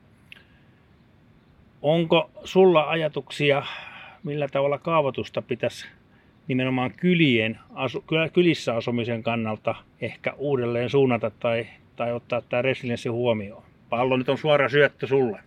Onko 1.81 2.29
sulla 2.43 2.89
ajatuksia, 2.89 3.63
millä 4.23 4.47
tavalla 4.47 4.77
kaavoitusta 4.77 5.41
pitäisi 5.41 5.87
nimenomaan 6.47 6.91
kylien, 6.97 7.59
kylissä 8.33 8.75
asumisen 8.75 9.23
kannalta 9.23 9.75
ehkä 10.01 10.33
uudelleen 10.37 10.89
suunnata 10.89 11.31
tai, 11.39 11.67
tai 11.95 12.13
ottaa 12.13 12.41
tämä 12.41 12.61
resilienssi 12.61 13.09
huomioon? 13.09 13.64
Pallo 13.95 14.17
nyt 14.17 14.29
on 14.29 14.37
suora 14.37 14.69
syöttö 14.69 15.07
sulle. 15.07 15.39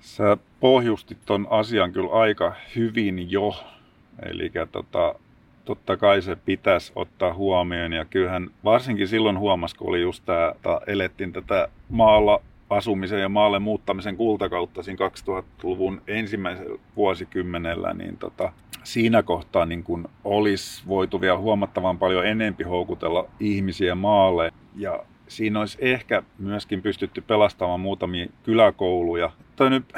Sä 0.00 0.36
pohjustit 0.60 1.18
ton 1.26 1.46
asian 1.50 1.92
kyllä 1.92 2.12
aika 2.12 2.54
hyvin 2.76 3.30
jo. 3.30 3.64
Eli 4.22 4.52
tota, 4.72 5.14
totta 5.64 5.96
kai 5.96 6.22
se 6.22 6.36
pitäisi 6.36 6.92
ottaa 6.96 7.34
huomioon. 7.34 7.92
Ja 7.92 8.04
kyllähän 8.04 8.50
varsinkin 8.64 9.08
silloin 9.08 9.38
huomasi, 9.38 9.76
kun 9.76 9.88
oli 9.88 10.00
just 10.00 10.24
tämä, 10.24 10.54
elettiin 10.86 11.32
tätä 11.32 11.68
maalla 11.88 12.42
asumisen 12.70 13.20
ja 13.20 13.28
maalle 13.28 13.58
muuttamisen 13.58 14.16
kultakautta 14.16 14.82
siinä 14.82 15.08
2000-luvun 15.08 16.02
ensimmäisellä 16.06 16.78
vuosikymmenellä, 16.96 17.94
niin 17.94 18.16
tota, 18.16 18.52
siinä 18.84 19.22
kohtaa 19.22 19.66
niin 19.66 19.82
kun 19.82 20.08
olisi 20.24 20.82
voitu 20.86 21.20
vielä 21.20 21.38
huomattavan 21.38 21.98
paljon 21.98 22.26
enempi 22.26 22.64
houkutella 22.64 23.28
ihmisiä 23.40 23.94
maalle. 23.94 24.52
Ja 24.76 25.04
siinä 25.30 25.60
olisi 25.60 25.78
ehkä 25.80 26.22
myöskin 26.38 26.82
pystytty 26.82 27.20
pelastamaan 27.20 27.80
muutamia 27.80 28.26
kyläkouluja. 28.42 29.30
Toi 29.56 29.70
nyt, 29.70 29.92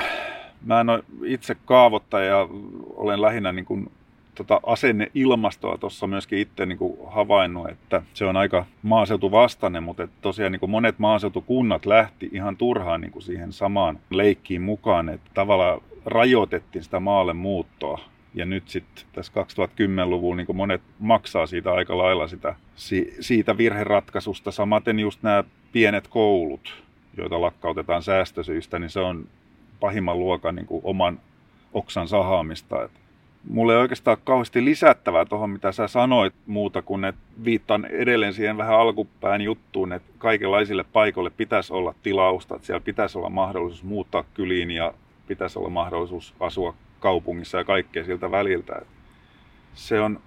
mä 0.64 0.80
en 0.80 0.90
ole 0.90 1.04
itse 1.24 1.56
kaavoittaja 1.64 2.24
ja 2.24 2.48
olen 2.96 3.22
lähinnä 3.22 3.52
niin 3.52 3.64
kuin 3.64 3.90
tota 4.34 4.60
asenneilmastoa 4.66 5.78
tuossa 5.78 6.06
myöskin 6.06 6.38
itse 6.38 6.66
niin 6.66 6.78
kuin 6.78 6.98
havainnut, 7.10 7.68
että 7.68 8.02
se 8.14 8.24
on 8.24 8.36
aika 8.36 8.66
maaseutuvastainen, 8.82 9.82
mutta 9.82 10.02
että 10.02 10.16
tosiaan 10.20 10.52
niin 10.52 10.60
kuin 10.60 10.70
monet 10.70 10.98
maaseutukunnat 10.98 11.86
lähti 11.86 12.30
ihan 12.32 12.56
turhaan 12.56 13.00
niin 13.00 13.12
kuin 13.12 13.22
siihen 13.22 13.52
samaan 13.52 13.98
leikkiin 14.10 14.62
mukaan, 14.62 15.08
että 15.08 15.30
tavallaan 15.34 15.80
rajoitettiin 16.04 16.84
sitä 16.84 17.00
maalle 17.00 17.32
muuttoa 17.32 18.00
ja 18.34 18.44
nyt 18.44 18.68
sitten 18.68 19.04
tässä 19.12 19.32
2010-luvulla 19.32 20.36
niin 20.36 20.56
monet 20.56 20.82
maksaa 20.98 21.46
siitä 21.46 21.72
aika 21.72 21.98
lailla 21.98 22.28
sitä, 22.28 22.54
siitä 23.20 23.58
virheratkaisusta. 23.58 24.50
Samaten 24.50 24.98
just 24.98 25.22
nämä 25.22 25.44
pienet 25.72 26.08
koulut, 26.08 26.82
joita 27.16 27.40
lakkautetaan 27.40 28.02
säästösyistä, 28.02 28.78
niin 28.78 28.90
se 28.90 29.00
on 29.00 29.26
pahimman 29.80 30.18
luokan 30.18 30.54
niin 30.54 30.66
oman 30.82 31.20
oksan 31.72 32.08
sahaamista. 32.08 32.84
Et 32.84 32.90
mulla 33.50 33.72
ei 33.72 33.78
oikeastaan 33.78 34.16
kauheasti 34.24 34.64
lisättävää 34.64 35.24
tuohon, 35.24 35.50
mitä 35.50 35.72
sä 35.72 35.88
sanoit 35.88 36.34
muuta 36.46 36.82
kuin, 36.82 37.04
että 37.04 37.20
viittaan 37.44 37.84
edelleen 37.84 38.34
siihen 38.34 38.56
vähän 38.58 38.78
alkupään 38.78 39.40
juttuun, 39.40 39.92
että 39.92 40.12
kaikenlaisille 40.18 40.84
paikoille 40.84 41.30
pitäisi 41.30 41.72
olla 41.72 41.94
tilausta, 42.02 42.54
että 42.54 42.66
siellä 42.66 42.80
pitäisi 42.80 43.18
olla 43.18 43.30
mahdollisuus 43.30 43.84
muuttaa 43.84 44.24
kyliin 44.34 44.70
ja 44.70 44.94
pitäisi 45.26 45.58
olla 45.58 45.68
mahdollisuus 45.68 46.34
asua 46.40 46.74
kaupungissa 47.02 47.58
ja 47.58 47.64
kaikkea 47.64 48.04
siltä 48.04 48.30
väliltä. 48.30 48.82
Se 49.74 50.00
on, 50.00 50.20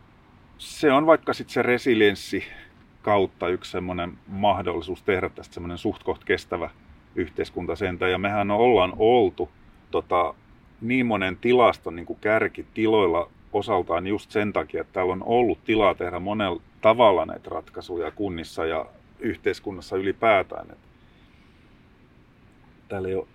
se 0.57 0.91
on 0.91 1.05
vaikka 1.05 1.33
sitten 1.33 1.53
se 1.53 1.61
resilienssi 1.61 2.43
kautta 3.01 3.47
yksi 3.47 3.71
semmoinen 3.71 4.17
mahdollisuus 4.27 5.03
tehdä 5.03 5.29
tästä 5.29 5.53
semmoinen 5.53 5.77
suht 5.77 6.03
koht 6.03 6.23
kestävä 6.23 6.69
yhteiskunta 7.15 7.75
sentä. 7.75 8.07
Ja 8.07 8.17
mehän 8.17 8.51
ollaan 8.51 8.93
oltu 8.97 9.49
tota, 9.91 10.33
niin 10.81 11.05
monen 11.05 11.37
tilaston 11.37 11.95
niin 11.95 12.05
kuin 12.05 12.19
kärkitiloilla 12.21 13.29
osaltaan 13.53 14.07
just 14.07 14.31
sen 14.31 14.53
takia, 14.53 14.81
että 14.81 14.93
täällä 14.93 15.13
on 15.13 15.23
ollut 15.25 15.63
tilaa 15.63 15.95
tehdä 15.95 16.19
monella 16.19 16.61
tavalla 16.81 17.25
näitä 17.25 17.49
ratkaisuja 17.49 18.11
kunnissa 18.11 18.65
ja 18.65 18.85
yhteiskunnassa 19.19 19.95
ylipäätään. 19.95 20.67
täällä 22.87 23.07
ei 23.07 23.15
ole 23.15 23.27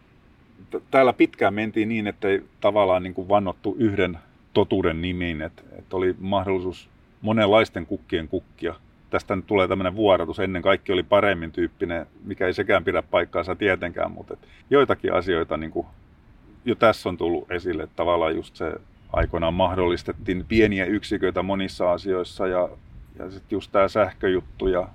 täällä 0.91 1.13
pitkään 1.13 1.55
mentiin 1.55 1.89
niin, 1.89 2.07
että 2.07 2.29
ei 2.29 2.43
tavallaan 2.61 3.03
niin 3.03 3.15
kuin 3.15 3.29
vannottu 3.29 3.77
yhden 3.79 4.19
totuuden 4.55 5.03
nimiin, 5.03 5.43
että, 5.43 5.63
että 5.79 5.97
oli 5.97 6.17
mahdollisuus 6.19 6.89
monenlaisten 7.21 7.87
kukkien 7.87 8.29
kukkia. 8.29 8.75
Tästä 9.11 9.37
nyt 9.37 9.47
tulee 9.47 9.69
tämmöinen 9.69 9.97
vuorotus, 9.97 10.39
ennen 10.39 10.63
kaikki 10.63 10.93
oli 10.93 11.03
paremmin 11.03 11.53
tyyppinen, 11.53 12.07
mikä 12.25 12.47
ei 12.47 12.55
sekään 12.55 12.85
pidä 12.85 13.03
paikkaansa 13.03 13.57
tietenkään, 13.57 14.11
mutta 14.11 14.35
että 14.35 14.47
joitakin 14.71 15.15
asioita 15.15 15.57
niin 15.57 15.71
kuin 15.71 15.87
jo 16.65 16.75
tässä 16.75 17.09
on 17.09 17.17
tullut 17.17 17.51
esille, 17.51 17.83
että 17.83 17.97
tavallaan 17.97 18.37
just 18.37 18.57
se 18.57 18.73
aikoinaan 19.13 19.55
mahdollistettiin 19.55 20.45
pieniä 20.49 20.85
yksiköitä 20.85 21.43
monissa 21.43 21.93
asioissa 21.93 22.47
ja, 22.47 22.69
ja 23.19 23.31
sitten 23.31 23.57
just 23.57 23.73
tämä 23.73 23.89
sähköjuttu 23.89 24.69
ja 24.69 24.89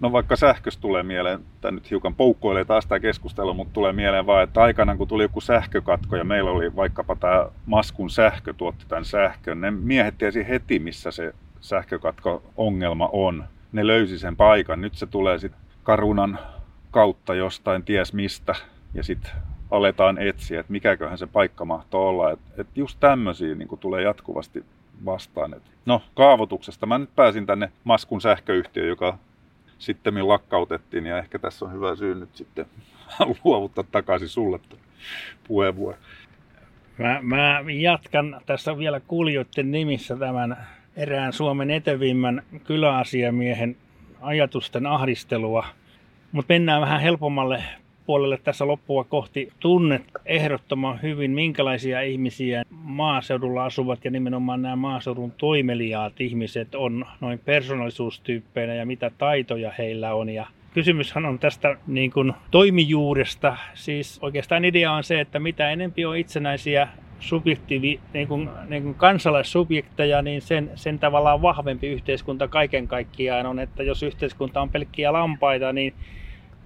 No 0.00 0.12
vaikka 0.12 0.36
sähköstä 0.36 0.80
tulee 0.80 1.02
mieleen, 1.02 1.40
tämä 1.60 1.72
nyt 1.72 1.90
hiukan 1.90 2.14
poukkoilee 2.14 2.64
taas 2.64 2.86
tämä 2.86 3.00
keskustelu, 3.00 3.54
mutta 3.54 3.72
tulee 3.72 3.92
mieleen 3.92 4.26
vaan, 4.26 4.44
että 4.44 4.62
aikana 4.62 4.96
kun 4.96 5.08
tuli 5.08 5.22
joku 5.22 5.40
sähkökatko 5.40 6.16
ja 6.16 6.24
meillä 6.24 6.50
oli 6.50 6.76
vaikkapa 6.76 7.16
tämä 7.16 7.46
Maskun 7.66 8.10
sähkö 8.10 8.54
tuotti 8.54 8.84
tämän 8.88 9.04
sähkön, 9.04 9.60
ne 9.60 9.70
miehet 9.70 10.18
tiesi 10.18 10.48
heti, 10.48 10.78
missä 10.78 11.10
se 11.10 11.34
sähkökatko-ongelma 11.60 13.08
on. 13.12 13.44
Ne 13.72 13.86
löysi 13.86 14.18
sen 14.18 14.36
paikan. 14.36 14.80
Nyt 14.80 14.94
se 14.94 15.06
tulee 15.06 15.38
sitten 15.38 15.60
Karunan 15.82 16.38
kautta 16.90 17.34
jostain 17.34 17.82
ties 17.82 18.12
mistä 18.12 18.54
ja 18.94 19.02
sitten 19.02 19.32
aletaan 19.70 20.18
etsiä, 20.18 20.60
että 20.60 20.72
mikäköhän 20.72 21.18
se 21.18 21.26
paikka 21.26 21.64
mahtoo 21.64 22.08
olla. 22.08 22.30
Että 22.30 22.50
et 22.58 22.66
just 22.74 23.00
tämmöisiä 23.00 23.54
niin 23.54 23.68
tulee 23.80 24.02
jatkuvasti 24.02 24.64
vastaan. 25.04 25.54
Et 25.54 25.62
no, 25.86 26.02
kaavoituksesta 26.14 26.86
mä 26.86 26.98
nyt 26.98 27.16
pääsin 27.16 27.46
tänne 27.46 27.72
Maskun 27.84 28.20
sähköyhtiö, 28.20 28.86
joka 28.86 29.18
sitten 29.78 30.28
lakkautettiin 30.28 31.06
ja 31.06 31.18
ehkä 31.18 31.38
tässä 31.38 31.64
on 31.64 31.72
hyvä 31.72 31.96
syy 31.96 32.14
nyt 32.14 32.36
sitten 32.36 32.66
luovuttaa 33.44 33.84
takaisin 33.92 34.28
sulle 34.28 34.60
puheenvuoro. 35.48 35.98
Mä, 36.98 37.18
mä 37.22 37.60
jatkan 37.72 38.40
tässä 38.46 38.78
vielä 38.78 39.00
kuulijoiden 39.00 39.70
nimissä 39.70 40.16
tämän 40.16 40.56
erään 40.96 41.32
Suomen 41.32 41.70
etevimmän 41.70 42.42
kyläasiamiehen 42.64 43.76
ajatusten 44.20 44.86
ahdistelua. 44.86 45.66
Mutta 46.32 46.54
mennään 46.54 46.80
vähän 46.80 47.00
helpommalle 47.00 47.64
puolelle 48.06 48.38
tässä 48.44 48.66
loppua 48.66 49.04
kohti. 49.04 49.52
Tunnet 49.60 50.02
ehdottoman 50.26 51.02
hyvin, 51.02 51.30
minkälaisia 51.30 52.00
ihmisiä 52.00 52.62
maaseudulla 52.70 53.64
asuvat 53.64 54.04
ja 54.04 54.10
nimenomaan 54.10 54.62
nämä 54.62 54.76
maaseudun 54.76 55.32
toimeliaat 55.32 56.20
ihmiset 56.20 56.74
on 56.74 57.06
noin 57.20 57.38
persoonallisuustyyppeinä 57.38 58.74
ja 58.74 58.86
mitä 58.86 59.10
taitoja 59.18 59.72
heillä 59.78 60.14
on. 60.14 60.28
Ja 60.28 60.46
kysymyshän 60.74 61.26
on 61.26 61.38
tästä 61.38 61.76
niin 61.86 62.10
kuin 62.10 62.32
toimijuudesta. 62.50 63.56
Siis 63.74 64.18
oikeastaan 64.22 64.64
idea 64.64 64.92
on 64.92 65.04
se, 65.04 65.20
että 65.20 65.38
mitä 65.38 65.70
enempi 65.70 66.04
on 66.04 66.16
itsenäisiä 66.16 66.88
subjektiivi, 67.20 68.00
niin 68.12 68.28
kuin, 68.28 68.48
niin 68.68 68.82
kuin 68.82 68.94
kansalaissubjekteja, 68.94 70.22
niin 70.22 70.42
sen, 70.42 70.70
sen 70.74 70.98
tavallaan 70.98 71.42
vahvempi 71.42 71.86
yhteiskunta 71.86 72.48
kaiken 72.48 72.88
kaikkiaan 72.88 73.46
on, 73.46 73.58
että 73.58 73.82
jos 73.82 74.02
yhteiskunta 74.02 74.60
on 74.60 74.70
pelkkiä 74.70 75.12
lampaita, 75.12 75.72
niin 75.72 75.94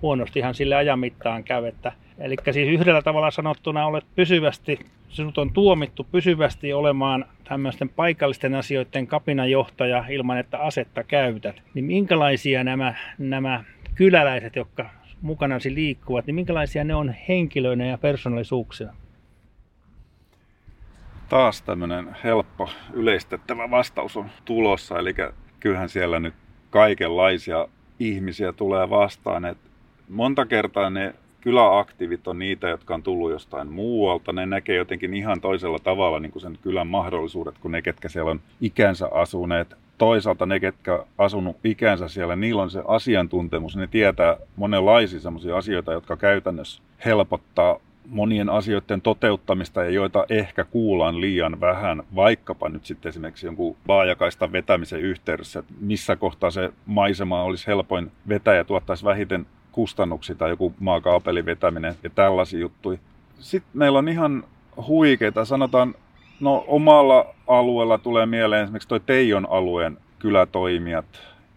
huonostihan 0.02 0.54
sille 0.54 0.74
ajan 0.74 0.98
mittaan 0.98 1.44
käy. 1.44 1.66
Että, 1.66 1.92
eli 2.18 2.36
siis 2.50 2.68
yhdellä 2.68 3.02
tavalla 3.02 3.30
sanottuna 3.30 3.86
olet 3.86 4.04
pysyvästi, 4.14 4.78
sinut 5.08 5.38
on 5.38 5.52
tuomittu 5.52 6.06
pysyvästi 6.12 6.72
olemaan 6.72 7.24
tämmöisten 7.44 7.88
paikallisten 7.88 8.54
asioiden 8.54 9.06
kapinajohtaja 9.06 10.04
ilman, 10.08 10.38
että 10.38 10.58
asetta 10.58 11.04
käytät. 11.04 11.62
Niin 11.74 11.84
minkälaisia 11.84 12.64
nämä, 12.64 12.94
nämä 13.18 13.64
kyläläiset, 13.94 14.56
jotka 14.56 14.90
mukanasi 15.22 15.74
liikkuvat, 15.74 16.26
niin 16.26 16.34
minkälaisia 16.34 16.84
ne 16.84 16.94
on 16.94 17.14
henkilöinä 17.28 17.86
ja 17.86 17.98
persoonallisuuksina? 17.98 18.94
Taas 21.28 21.62
tämmöinen 21.62 22.16
helppo 22.24 22.70
yleistettävä 22.92 23.70
vastaus 23.70 24.16
on 24.16 24.30
tulossa, 24.44 24.98
eli 24.98 25.14
kyllähän 25.60 25.88
siellä 25.88 26.20
nyt 26.20 26.34
kaikenlaisia 26.70 27.68
ihmisiä 27.98 28.52
tulee 28.52 28.90
vastaan. 28.90 29.44
Et 29.44 29.58
monta 30.10 30.46
kertaa 30.46 30.90
ne 30.90 31.14
kyläaktiivit 31.40 32.28
on 32.28 32.38
niitä, 32.38 32.68
jotka 32.68 32.94
on 32.94 33.02
tullut 33.02 33.30
jostain 33.30 33.72
muualta. 33.72 34.32
Ne 34.32 34.46
näkee 34.46 34.76
jotenkin 34.76 35.14
ihan 35.14 35.40
toisella 35.40 35.78
tavalla 35.78 36.20
niin 36.20 36.32
kuin 36.32 36.42
sen 36.42 36.58
kylän 36.62 36.86
mahdollisuudet 36.86 37.58
kuin 37.58 37.72
ne, 37.72 37.82
ketkä 37.82 38.08
siellä 38.08 38.30
on 38.30 38.40
ikänsä 38.60 39.08
asuneet. 39.12 39.74
Toisaalta 39.98 40.46
ne, 40.46 40.60
ketkä 40.60 41.04
asunut 41.18 41.56
ikänsä 41.64 42.08
siellä, 42.08 42.36
niillä 42.36 42.62
on 42.62 42.70
se 42.70 42.82
asiantuntemus. 42.86 43.76
Ne 43.76 43.86
tietää 43.86 44.36
monenlaisia 44.56 45.20
sellaisia 45.20 45.56
asioita, 45.56 45.92
jotka 45.92 46.16
käytännössä 46.16 46.82
helpottaa 47.04 47.80
monien 48.08 48.48
asioiden 48.50 49.00
toteuttamista 49.00 49.84
ja 49.84 49.90
joita 49.90 50.26
ehkä 50.28 50.64
kuullaan 50.64 51.20
liian 51.20 51.60
vähän, 51.60 52.02
vaikkapa 52.14 52.68
nyt 52.68 52.84
sitten 52.84 53.08
esimerkiksi 53.08 53.46
jonkun 53.46 53.76
laajakaista 53.88 54.52
vetämisen 54.52 55.00
yhteydessä, 55.00 55.58
että 55.58 55.72
missä 55.80 56.16
kohtaa 56.16 56.50
se 56.50 56.72
maisema 56.86 57.42
olisi 57.42 57.66
helpoin 57.66 58.12
vetää 58.28 58.54
ja 58.54 58.64
tuottaisi 58.64 59.04
vähiten 59.04 59.46
kustannuksia 59.72 60.34
tai 60.34 60.50
joku 60.50 60.74
maakaapelin 60.80 61.46
vetäminen 61.46 61.94
ja 62.02 62.10
tällaisia 62.10 62.60
juttuja. 62.60 62.98
Sitten 63.38 63.70
meillä 63.74 63.98
on 63.98 64.08
ihan 64.08 64.44
huikeita, 64.86 65.44
sanotaan, 65.44 65.94
no 66.40 66.64
omalla 66.66 67.26
alueella 67.46 67.98
tulee 67.98 68.26
mieleen 68.26 68.62
esimerkiksi 68.62 68.88
toi 68.88 69.00
Teijon 69.00 69.46
alueen 69.50 69.98
kylätoimijat, 70.18 71.06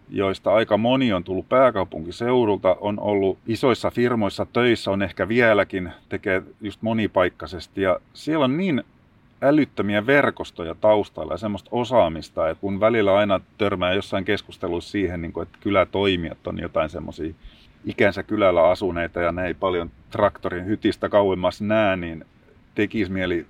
joista 0.10 0.54
aika 0.54 0.78
moni 0.78 1.14
on 1.14 1.24
tullut 1.24 1.50
pääkaupunkiseudulta, 1.50 2.78
on 2.80 3.00
ollut 3.00 3.38
isoissa 3.48 3.92
firmoissa 3.92 4.46
töissä, 4.54 4.92
on 4.92 5.02
ehkä 5.02 5.28
vieläkin, 5.28 5.92
tekee 6.10 6.44
just 6.62 6.82
monipaikkaisesti. 6.82 7.82
Ja 7.82 8.00
siellä 8.14 8.46
on 8.46 8.58
niin 8.58 8.84
älyttömiä 9.42 10.06
verkostoja 10.06 10.76
taustalla 10.76 11.34
ja 11.34 11.38
semmoista 11.38 11.70
osaamista, 11.72 12.50
että 12.50 12.62
kun 12.62 12.80
välillä 12.80 13.16
aina 13.16 13.40
törmää 13.58 13.94
jossain 13.94 14.26
keskusteluissa 14.26 14.92
siihen, 14.92 15.22
niin 15.22 15.34
että 15.42 15.58
kylätoimijat 15.62 16.48
on 16.48 16.60
jotain 16.60 16.90
semmoisia 16.90 17.34
ikänsä 17.86 18.24
kylällä 18.24 18.70
asuneita 18.70 19.22
ja 19.22 19.32
ne 19.32 19.48
ei 19.48 19.54
paljon 19.54 19.92
traktorin 20.10 20.66
hytistä 20.66 21.10
kauemmas 21.10 21.62
näe, 21.62 21.96
niin 21.96 22.26
tekisi 22.76 23.12
mieli 23.12 23.46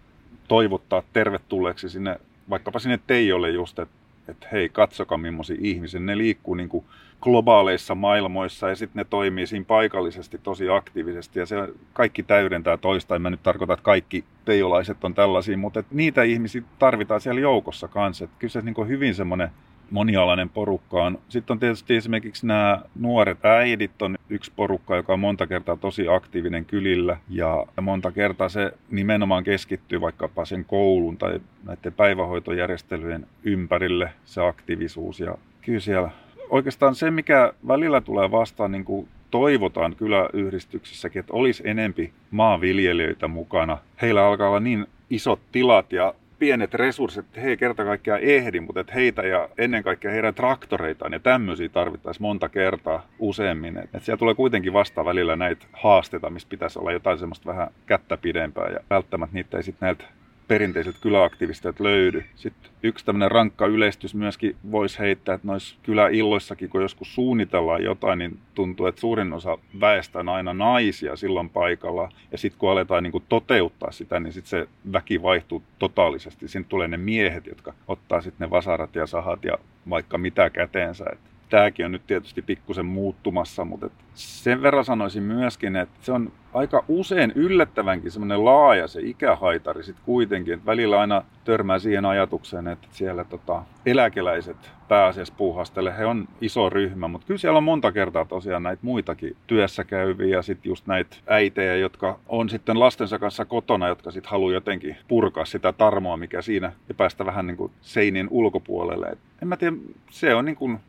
toivottaa 0.47 1.03
tervetulleeksi 1.13 1.89
sinne, 1.89 2.19
vaikkapa 2.49 2.79
sinne 2.79 2.99
Teijolle 3.07 3.49
just, 3.49 3.79
että 3.79 4.03
että 4.27 4.47
hei, 4.51 4.69
katsokaa 4.69 5.17
millaisia 5.17 5.57
ihmisiä. 5.59 5.99
Ne 5.99 6.17
liikkuu 6.17 6.55
niin 6.55 6.69
kuin 6.69 6.85
globaaleissa 7.21 7.95
maailmoissa 7.95 8.69
ja 8.69 8.75
sitten 8.75 8.99
ne 8.99 9.05
toimii 9.09 9.47
siinä 9.47 9.65
paikallisesti 9.65 10.37
tosi 10.37 10.69
aktiivisesti 10.69 11.39
ja 11.39 11.45
se 11.45 11.55
kaikki 11.93 12.23
täydentää 12.23 12.77
toista. 12.77 13.15
En 13.15 13.21
mä 13.21 13.29
nyt 13.29 13.43
tarkoita, 13.43 13.73
että 13.73 13.83
kaikki 13.83 14.23
teijolaiset 14.45 15.03
on 15.03 15.13
tällaisia, 15.13 15.57
mutta 15.57 15.79
että 15.79 15.95
niitä 15.95 16.23
ihmisiä 16.23 16.61
tarvitaan 16.79 17.21
siellä 17.21 17.41
joukossa 17.41 17.87
kanssa. 17.87 18.25
Että 18.25 18.35
kyllä 18.39 18.51
se 18.51 18.61
niin 18.61 18.75
kuin 18.75 18.87
hyvin 18.87 19.15
semmoinen 19.15 19.49
monialainen 19.93 20.49
porukka 20.49 21.03
on. 21.03 21.19
Sitten 21.29 21.53
on 21.53 21.59
tietysti 21.59 21.95
esimerkiksi 21.95 22.47
nämä 22.47 22.81
nuoret 22.99 23.45
äidit 23.45 24.01
on 24.01 24.17
yksi 24.29 24.51
porukka, 24.55 24.95
joka 24.95 25.13
on 25.13 25.19
monta 25.19 25.47
kertaa 25.47 25.75
tosi 25.75 26.07
aktiivinen 26.07 26.65
kylillä 26.65 27.17
ja 27.29 27.65
monta 27.81 28.11
kertaa 28.11 28.49
se 28.49 28.71
nimenomaan 28.91 29.43
keskittyy 29.43 30.01
vaikkapa 30.01 30.45
sen 30.45 30.65
koulun 30.65 31.17
tai 31.17 31.39
näiden 31.63 31.93
päivähoitojärjestelyjen 31.93 33.27
ympärille 33.43 34.09
se 34.25 34.41
aktiivisuus 34.41 35.19
ja 35.19 35.37
kyllä 35.61 35.79
siellä 35.79 36.09
oikeastaan 36.49 36.95
se, 36.95 37.11
mikä 37.11 37.53
välillä 37.67 38.01
tulee 38.01 38.31
vastaan, 38.31 38.71
niin 38.71 38.85
kuin 38.85 39.07
toivotaan 39.31 39.95
kyläyhdistyksissäkin, 39.95 41.19
että 41.19 41.33
olisi 41.33 41.63
enempi 41.65 42.13
maanviljelijöitä 42.31 43.27
mukana. 43.27 43.77
Heillä 44.01 44.25
alkaa 44.25 44.49
olla 44.49 44.59
niin 44.59 44.85
isot 45.09 45.39
tilat 45.51 45.93
ja 45.93 46.13
pienet 46.39 46.73
resurssit, 46.73 47.25
he 47.35 47.49
ei 47.49 47.57
kerta 47.57 47.83
kaikkiaan 47.83 48.21
ehdi, 48.23 48.59
mutta 48.59 48.79
että 48.79 48.93
heitä 48.93 49.21
ja 49.21 49.49
ennen 49.57 49.83
kaikkea 49.83 50.11
heidän 50.11 50.35
traktoreitaan 50.35 51.13
ja 51.13 51.19
tämmöisiä 51.19 51.69
tarvittaisiin 51.69 52.21
monta 52.21 52.49
kertaa 52.49 53.07
useammin. 53.19 53.77
Että 53.77 53.99
siellä 53.99 54.19
tulee 54.19 54.35
kuitenkin 54.35 54.73
vastaan 54.73 55.05
välillä 55.05 55.35
näitä 55.35 55.65
haasteita, 55.73 56.29
missä 56.29 56.47
pitäisi 56.49 56.79
olla 56.79 56.91
jotain 56.91 57.19
semmoista 57.19 57.49
vähän 57.51 57.67
kättä 57.85 58.17
pidempää 58.17 58.69
ja 58.69 58.79
välttämättä 58.89 59.33
niitä 59.33 59.57
ei 59.57 59.63
sitten 59.63 59.85
näiltä 59.85 60.05
perinteiset 60.47 60.95
kyläaktivistit 61.01 61.79
löydy. 61.79 62.23
Sitten 62.35 62.71
yksi 62.83 63.05
tämmöinen 63.05 63.31
rankka 63.31 63.65
yleistys 63.65 64.15
myöskin 64.15 64.55
voisi 64.71 64.99
heittää, 64.99 65.35
että 65.35 65.47
noissa 65.47 65.75
kyläilloissakin, 65.83 66.69
kun 66.69 66.81
joskus 66.81 67.15
suunnitellaan 67.15 67.83
jotain, 67.83 68.19
niin 68.19 68.39
tuntuu, 68.55 68.85
että 68.85 69.01
suurin 69.01 69.33
osa 69.33 69.57
väestä 69.79 70.19
on 70.19 70.29
aina 70.29 70.53
naisia 70.53 71.15
silloin 71.15 71.49
paikalla. 71.49 72.09
Ja 72.31 72.37
sitten 72.37 72.59
kun 72.59 72.71
aletaan 72.71 73.03
niin 73.03 73.11
kuin 73.11 73.23
toteuttaa 73.29 73.91
sitä, 73.91 74.19
niin 74.19 74.33
sitten 74.33 74.49
se 74.49 74.67
väki 74.93 75.21
vaihtuu 75.21 75.63
totaalisesti. 75.79 76.47
Siinä 76.47 76.65
tulee 76.69 76.87
ne 76.87 76.97
miehet, 76.97 77.45
jotka 77.45 77.73
ottaa 77.87 78.21
sitten 78.21 78.45
ne 78.45 78.49
vasarat 78.49 78.95
ja 78.95 79.07
sahat 79.07 79.45
ja 79.45 79.57
vaikka 79.89 80.17
mitä 80.17 80.49
käteensä. 80.49 81.05
Että 81.11 81.29
tämäkin 81.53 81.85
on 81.85 81.91
nyt 81.91 82.07
tietysti 82.07 82.41
pikkusen 82.41 82.85
muuttumassa, 82.85 83.65
mutta 83.65 83.89
sen 84.13 84.61
verran 84.61 84.85
sanoisin 84.85 85.23
myöskin, 85.23 85.75
että 85.75 85.97
se 86.01 86.11
on 86.11 86.31
aika 86.53 86.83
usein 86.87 87.31
yllättävänkin 87.35 88.11
semmoinen 88.11 88.45
laaja 88.45 88.87
se 88.87 89.01
ikähaitari 89.03 89.83
sitten 89.83 90.05
kuitenkin, 90.05 90.53
että 90.53 90.65
välillä 90.65 90.99
aina 90.99 91.23
törmää 91.45 91.79
siihen 91.79 92.05
ajatukseen, 92.05 92.67
että 92.67 92.87
siellä 92.91 93.23
tota, 93.23 93.63
eläkeläiset 93.85 94.57
pääasiassa 94.87 95.33
puuhastele, 95.37 95.97
he 95.97 96.05
on 96.05 96.27
iso 96.41 96.69
ryhmä, 96.69 97.07
mutta 97.07 97.27
kyllä 97.27 97.37
siellä 97.37 97.57
on 97.57 97.63
monta 97.63 97.91
kertaa 97.91 98.25
tosiaan 98.25 98.63
näitä 98.63 98.85
muitakin 98.85 99.35
työssä 99.47 99.83
käyviä 99.83 100.37
ja 100.37 100.41
sitten 100.41 100.69
just 100.69 100.87
näitä 100.87 101.17
äitejä, 101.27 101.75
jotka 101.75 102.19
on 102.29 102.49
sitten 102.49 102.79
lastensa 102.79 103.19
kanssa 103.19 103.45
kotona, 103.45 103.87
jotka 103.87 104.11
sitten 104.11 104.31
haluaa 104.31 104.53
jotenkin 104.53 104.97
purkaa 105.07 105.45
sitä 105.45 105.73
tarmoa, 105.73 106.17
mikä 106.17 106.41
siinä 106.41 106.71
ja 106.89 106.93
päästä 106.93 107.25
vähän 107.25 107.47
niin 107.47 107.57
kuin 107.57 107.71
seinien 107.81 108.27
ulkopuolelle. 108.31 109.07
Et 109.07 109.19
en 109.41 109.47
mä 109.47 109.57
tiedä, 109.57 109.75
se 110.09 110.35
on 110.35 110.45
niin 110.45 110.55
kuin 110.55 110.79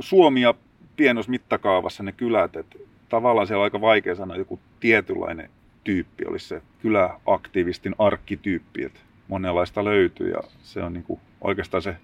Suomi 0.00 0.40
ja 0.40 0.54
pienossa 0.96 1.30
mittakaavassa 1.30 2.02
ne 2.02 2.12
kylät, 2.12 2.56
että 2.56 2.78
tavallaan 3.08 3.46
siellä 3.46 3.60
on 3.60 3.64
aika 3.64 3.80
vaikea 3.80 4.14
sanoa 4.14 4.36
joku 4.36 4.60
tietynlainen 4.80 5.50
tyyppi, 5.84 6.24
olisi 6.26 6.48
se 6.48 6.62
kyläaktivistin 6.82 7.94
arkkityyppi, 7.98 8.84
että 8.84 9.00
monenlaista 9.28 9.84
löytyy 9.84 10.30
ja 10.30 10.40
se 10.62 10.82
on 10.82 10.92
niin 10.92 11.04
kuin 11.04 11.20
oikeastaan 11.40 11.82
se 11.82 11.96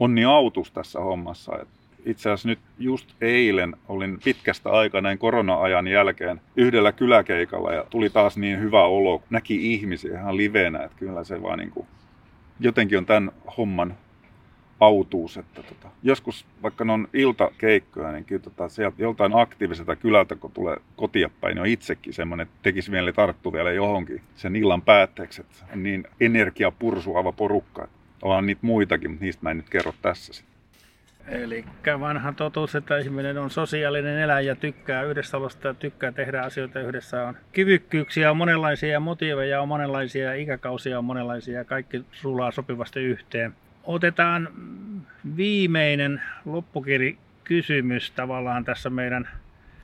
onni 0.00 0.24
autus 0.24 0.70
tässä 0.70 1.00
hommassa. 1.00 1.52
Että 1.62 1.74
itse 2.06 2.30
asiassa 2.30 2.48
nyt 2.48 2.58
just 2.78 3.14
eilen 3.20 3.76
olin 3.88 4.18
pitkästä 4.24 4.70
aikaa 4.70 5.00
näin 5.00 5.18
korona-ajan 5.18 5.86
jälkeen 5.86 6.40
yhdellä 6.56 6.92
kyläkeikalla 6.92 7.72
ja 7.72 7.84
tuli 7.90 8.10
taas 8.10 8.36
niin 8.36 8.60
hyvä 8.60 8.84
olo. 8.84 9.22
Näki 9.30 9.72
ihmisiä 9.74 10.18
ihan 10.18 10.36
livenä, 10.36 10.82
että 10.82 10.98
kyllä 10.98 11.24
se 11.24 11.42
vaan 11.42 11.58
niin 11.58 11.70
kuin, 11.70 11.86
jotenkin 12.60 12.98
on 12.98 13.06
tämän 13.06 13.32
homman 13.56 13.94
autuus. 14.84 15.36
Että 15.36 15.62
tota, 15.62 15.88
joskus 16.02 16.46
vaikka 16.62 16.84
ne 16.84 16.92
on 16.92 17.08
iltakeikkoja, 17.12 18.12
niin 18.12 18.24
kyllä 18.24 18.42
tota, 18.42 18.68
sieltä 18.68 19.02
joltain 19.02 19.32
aktiiviselta 19.34 19.96
kylältä, 19.96 20.36
kun 20.36 20.52
tulee 20.52 20.76
kotia 20.96 21.30
päin, 21.40 21.54
niin 21.54 21.60
on 21.60 21.66
itsekin 21.66 22.12
semmoinen, 22.12 22.44
että 22.46 22.58
tekisi 22.62 22.90
vielä 22.90 23.12
tarttu 23.12 23.52
vielä 23.52 23.72
johonkin 23.72 24.20
sen 24.36 24.56
illan 24.56 24.82
päätteeksi. 24.82 25.40
Että 25.40 25.64
on 25.72 25.82
niin 25.82 26.04
energiapursuava 26.20 27.32
porukka. 27.32 27.88
Ollaan 28.22 28.46
niitä 28.46 28.60
muitakin, 28.62 29.10
mutta 29.10 29.24
niistä 29.24 29.42
mä 29.42 29.50
en 29.50 29.56
nyt 29.56 29.70
kerro 29.70 29.94
tässä 30.02 30.32
sitten. 30.32 30.54
Eli 31.28 31.64
vanha 32.00 32.32
totuus, 32.32 32.74
että 32.74 32.98
ihminen 32.98 33.38
on 33.38 33.50
sosiaalinen 33.50 34.18
eläjä, 34.18 34.54
tykkää 34.54 35.02
yhdessä 35.02 35.36
olosta 35.36 35.68
ja 35.68 35.74
tykkää 35.74 36.12
tehdä 36.12 36.42
asioita 36.42 36.80
yhdessä. 36.80 37.24
On 37.24 37.36
kyvykkyyksiä 37.52 38.30
on 38.30 38.36
monenlaisia 38.36 38.88
ja 38.88 39.00
motiiveja 39.00 39.62
on 39.62 39.68
monenlaisia, 39.68 40.34
ikäkausia 40.34 40.98
on 40.98 41.04
monenlaisia 41.04 41.58
ja 41.58 41.64
kaikki 41.64 42.04
sulaa 42.12 42.50
sopivasti 42.50 43.00
yhteen 43.00 43.54
otetaan 43.84 44.48
viimeinen 45.36 46.22
loppukiri 46.44 47.18
kysymys 47.44 48.10
tavallaan 48.10 48.64
tässä 48.64 48.90
meidän 48.90 49.28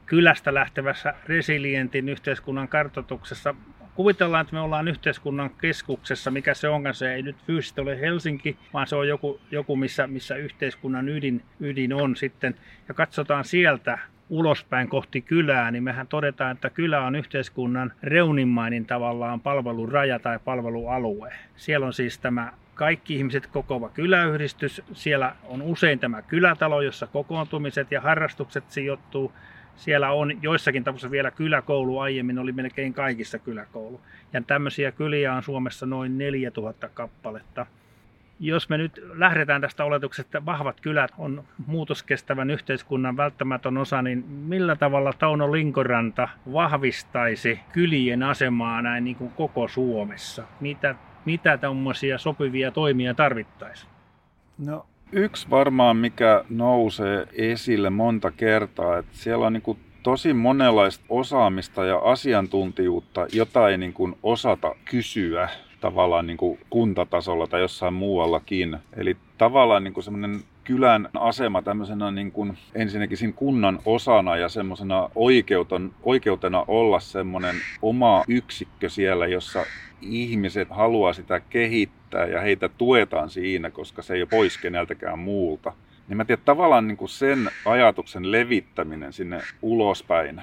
kylästä 0.06 0.54
lähtevässä 0.54 1.14
resilientin 1.26 2.08
yhteiskunnan 2.08 2.68
kartoituksessa 2.68 3.54
kuvitellaan, 3.94 4.40
että 4.40 4.56
me 4.56 4.60
ollaan 4.60 4.88
yhteiskunnan 4.88 5.50
keskuksessa, 5.50 6.30
mikä 6.30 6.54
se 6.54 6.68
onkaan, 6.68 6.94
se 6.94 7.14
ei 7.14 7.22
nyt 7.22 7.36
fyysisesti 7.46 7.80
ole 7.80 8.00
Helsinki, 8.00 8.56
vaan 8.72 8.86
se 8.86 8.96
on 8.96 9.08
joku, 9.08 9.40
joku 9.50 9.76
missä, 9.76 10.06
missä 10.06 10.36
yhteiskunnan 10.36 11.08
ydin, 11.08 11.42
ydin 11.60 11.92
on 11.92 12.16
sitten. 12.16 12.54
Ja 12.88 12.94
katsotaan 12.94 13.44
sieltä 13.44 13.98
ulospäin 14.28 14.88
kohti 14.88 15.20
kylää, 15.20 15.70
niin 15.70 15.82
mehän 15.82 16.06
todetaan, 16.06 16.52
että 16.52 16.70
kylä 16.70 17.00
on 17.06 17.16
yhteiskunnan 17.16 17.92
reunimmainen 18.02 18.86
tavallaan 18.86 19.40
palveluraja 19.40 20.18
tai 20.18 20.38
palvelualue. 20.44 21.32
Siellä 21.56 21.86
on 21.86 21.92
siis 21.92 22.18
tämä 22.18 22.52
kaikki 22.80 23.14
ihmiset 23.14 23.46
kokoava 23.46 23.88
kyläyhdistys. 23.88 24.82
Siellä 24.92 25.36
on 25.44 25.62
usein 25.62 25.98
tämä 25.98 26.22
kylätalo, 26.22 26.82
jossa 26.82 27.06
kokoontumiset 27.06 27.92
ja 27.92 28.00
harrastukset 28.00 28.70
sijoittuu. 28.70 29.32
Siellä 29.76 30.10
on 30.10 30.42
joissakin 30.42 30.84
tapauksissa 30.84 31.10
vielä 31.10 31.30
kyläkoulu, 31.30 31.98
aiemmin 31.98 32.38
oli 32.38 32.52
melkein 32.52 32.94
kaikissa 32.94 33.38
kyläkoulu. 33.38 34.00
Ja 34.32 34.42
tämmöisiä 34.42 34.92
kyliä 34.92 35.34
on 35.34 35.42
Suomessa 35.42 35.86
noin 35.86 36.18
4000 36.18 36.88
kappaletta. 36.88 37.66
Jos 38.38 38.68
me 38.68 38.78
nyt 38.78 39.00
lähdetään 39.12 39.60
tästä 39.60 39.84
oletuksesta, 39.84 40.28
että 40.28 40.46
vahvat 40.46 40.80
kylät 40.80 41.10
on 41.18 41.44
muutoskestävän 41.66 42.50
yhteiskunnan 42.50 43.16
välttämätön 43.16 43.78
osa, 43.78 44.02
niin 44.02 44.24
millä 44.28 44.76
tavalla 44.76 45.12
Tauno 45.12 45.52
Linkoranta 45.52 46.28
vahvistaisi 46.52 47.60
kylien 47.72 48.22
asemaa 48.22 48.82
näin 48.82 49.04
niin 49.04 49.16
kuin 49.16 49.30
koko 49.30 49.68
Suomessa? 49.68 50.44
Mitä, 50.60 50.94
mitä 51.24 51.56
tämmöisiä 51.56 52.18
sopivia 52.18 52.70
toimia 52.70 53.14
tarvittaisiin? 53.14 53.90
No 54.58 54.86
Yksi 55.12 55.50
varmaan, 55.50 55.96
mikä 55.96 56.44
nousee 56.50 57.26
esille 57.32 57.90
monta 57.90 58.30
kertaa, 58.30 58.98
että 58.98 59.16
siellä 59.16 59.46
on 59.46 59.52
niin 59.52 59.78
tosi 60.02 60.32
monenlaista 60.32 61.04
osaamista 61.08 61.84
ja 61.84 61.98
asiantuntijuutta, 61.98 63.26
jota 63.32 63.68
ei 63.68 63.78
niin 63.78 63.92
kuin 63.92 64.16
osata 64.22 64.74
kysyä 64.84 65.48
tavallaan 65.80 66.26
niin 66.26 66.36
kuin 66.36 66.58
kuntatasolla 66.70 67.46
tai 67.46 67.60
jossain 67.60 67.94
muuallakin. 67.94 68.78
Eli 68.96 69.16
tavallaan 69.38 69.84
niin 69.84 70.02
semmoinen 70.02 70.40
kylän 70.64 71.08
asema 71.14 71.62
tämmöisenä 71.62 72.10
niin 72.10 72.32
kuin 72.32 72.58
ensinnäkin 72.74 73.16
siinä 73.16 73.32
kunnan 73.36 73.78
osana 73.84 74.36
ja 74.36 74.48
semmoisena 74.48 75.10
oikeutena 76.02 76.64
olla 76.68 77.00
semmoinen 77.00 77.54
oma 77.82 78.24
yksikkö 78.28 78.88
siellä, 78.88 79.26
jossa 79.26 79.64
ihmiset 80.02 80.68
haluaa 80.70 81.12
sitä 81.12 81.40
kehittää 81.40 82.26
ja 82.26 82.40
heitä 82.40 82.68
tuetaan 82.68 83.30
siinä, 83.30 83.70
koska 83.70 84.02
se 84.02 84.14
ei 84.14 84.22
ole 84.22 84.28
pois 84.30 84.58
keneltäkään 84.58 85.18
muulta. 85.18 85.72
Niin 86.10 86.16
mä 86.16 86.24
tiedän, 86.24 86.44
tavallaan 86.44 86.88
niin 86.88 86.96
kuin 86.96 87.08
sen 87.08 87.50
ajatuksen 87.64 88.32
levittäminen 88.32 89.12
sinne 89.12 89.40
ulospäin, 89.62 90.42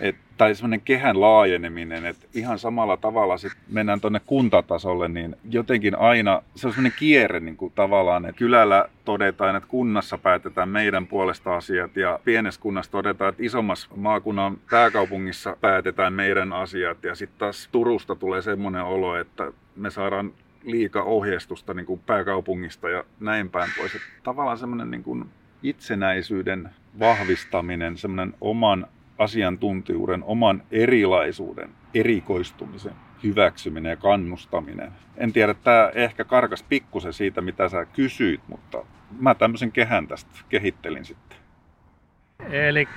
et, 0.00 0.16
tai 0.36 0.54
semmoinen 0.54 0.80
kehän 0.80 1.20
laajeneminen, 1.20 2.06
että 2.06 2.26
ihan 2.34 2.58
samalla 2.58 2.96
tavalla 2.96 3.38
sit 3.38 3.52
mennään 3.68 4.00
tuonne 4.00 4.20
kuntatasolle, 4.26 5.08
niin 5.08 5.36
jotenkin 5.50 5.98
aina 5.98 6.42
se 6.54 6.66
on 6.66 6.72
semmoinen 6.72 6.98
kierre 6.98 7.40
niin 7.40 7.56
kuin 7.56 7.72
tavallaan, 7.74 8.26
että 8.26 8.38
kylällä 8.38 8.88
todetaan, 9.04 9.56
että 9.56 9.68
kunnassa 9.68 10.18
päätetään 10.18 10.68
meidän 10.68 11.06
puolesta 11.06 11.56
asiat 11.56 11.96
ja 11.96 12.18
pienessä 12.24 12.60
kunnassa 12.60 12.92
todetaan, 12.92 13.28
että 13.28 13.42
isommassa 13.44 13.88
maakunnan 13.96 14.56
pääkaupungissa 14.70 15.56
päätetään 15.60 16.12
meidän 16.12 16.52
asiat. 16.52 17.04
Ja 17.04 17.14
sitten 17.14 17.38
taas 17.38 17.68
Turusta 17.72 18.14
tulee 18.14 18.42
semmoinen 18.42 18.84
olo, 18.84 19.16
että 19.16 19.52
me 19.76 19.90
saadaan 19.90 20.32
liika 20.64 21.02
ohjeistusta 21.02 21.74
niin 21.74 21.86
kuin 21.86 22.00
pääkaupungista 22.06 22.88
ja 22.88 23.04
näin 23.20 23.50
päin 23.50 23.70
pois. 23.78 23.94
Että 23.94 24.06
tavallaan 24.22 24.58
semmoinen 24.58 24.90
niin 24.90 25.02
kuin 25.02 25.24
itsenäisyyden 25.62 26.70
vahvistaminen, 26.98 27.96
semmoinen 27.96 28.34
oman 28.40 28.86
asiantuntijuuden, 29.18 30.24
oman 30.24 30.62
erilaisuuden, 30.70 31.70
erikoistumisen 31.94 32.94
hyväksyminen 33.22 33.90
ja 33.90 33.96
kannustaminen. 33.96 34.92
En 35.16 35.32
tiedä, 35.32 35.54
tämä 35.54 35.90
ehkä 35.94 36.24
karkas 36.24 36.62
pikkusen 36.62 37.12
siitä, 37.12 37.40
mitä 37.40 37.68
sä 37.68 37.84
kysyit, 37.84 38.40
mutta 38.48 38.84
mä 39.18 39.34
tämmöisen 39.34 39.72
kehän 39.72 40.08
tästä 40.08 40.30
kehittelin 40.48 41.04
sitten. 41.04 41.38
Eli 42.50 42.88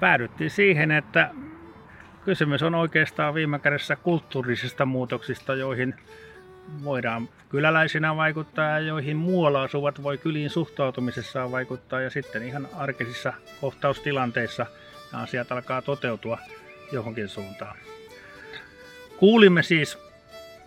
päädyttiin 0.00 0.50
siihen, 0.50 0.90
että 0.90 1.30
kysymys 2.24 2.62
on 2.62 2.74
oikeastaan 2.74 3.34
viime 3.34 3.58
kädessä 3.58 3.96
kulttuurisista 3.96 4.86
muutoksista, 4.86 5.54
joihin 5.54 5.94
voidaan 6.84 7.28
kyläläisinä 7.48 8.16
vaikuttaa 8.16 8.70
ja 8.70 8.78
joihin 8.78 9.16
muualla 9.16 9.62
asuvat 9.62 10.02
voi 10.02 10.18
kyliin 10.18 10.50
suhtautumisessaan 10.50 11.52
vaikuttaa 11.52 12.00
ja 12.00 12.10
sitten 12.10 12.42
ihan 12.42 12.68
arkisissa 12.76 13.32
kohtaustilanteissa 13.60 14.66
nämä 15.12 15.24
asiat 15.24 15.52
alkaa 15.52 15.82
toteutua 15.82 16.38
johonkin 16.92 17.28
suuntaan. 17.28 17.76
Kuulimme 19.18 19.62
siis 19.62 19.98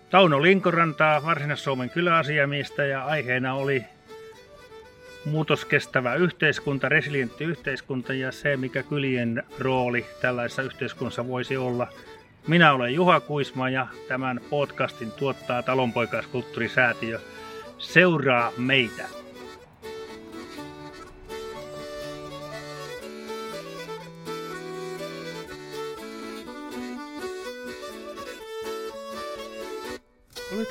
Tauno 0.10 0.42
Linkorantaa, 0.42 1.24
Varsinais-Suomen 1.24 1.90
kyläasiamiestä 1.90 2.86
ja 2.86 3.06
aiheena 3.06 3.54
oli 3.54 3.84
muutoskestävä 5.26 6.16
yhteiskunta, 6.16 6.90
resilientti 6.90 7.44
yhteiskunta 7.44 8.14
ja 8.14 8.32
se, 8.32 8.58
mikä 8.58 8.84
kylien 8.84 9.44
rooli 9.60 10.06
tällaisessa 10.22 10.62
yhteiskunnassa 10.62 11.28
voisi 11.28 11.58
olla– 11.58 11.88
minä 12.48 12.74
olen 12.74 12.94
Juha 12.94 13.20
Kuisma 13.20 13.70
ja 13.70 13.88
tämän 14.08 14.42
podcastin 14.50 15.12
tuottaa 15.12 15.64
Talonpoikaiskulttuurisäätiö. 15.64 17.20
Seuraa 17.78 18.52
meitä! 18.58 19.22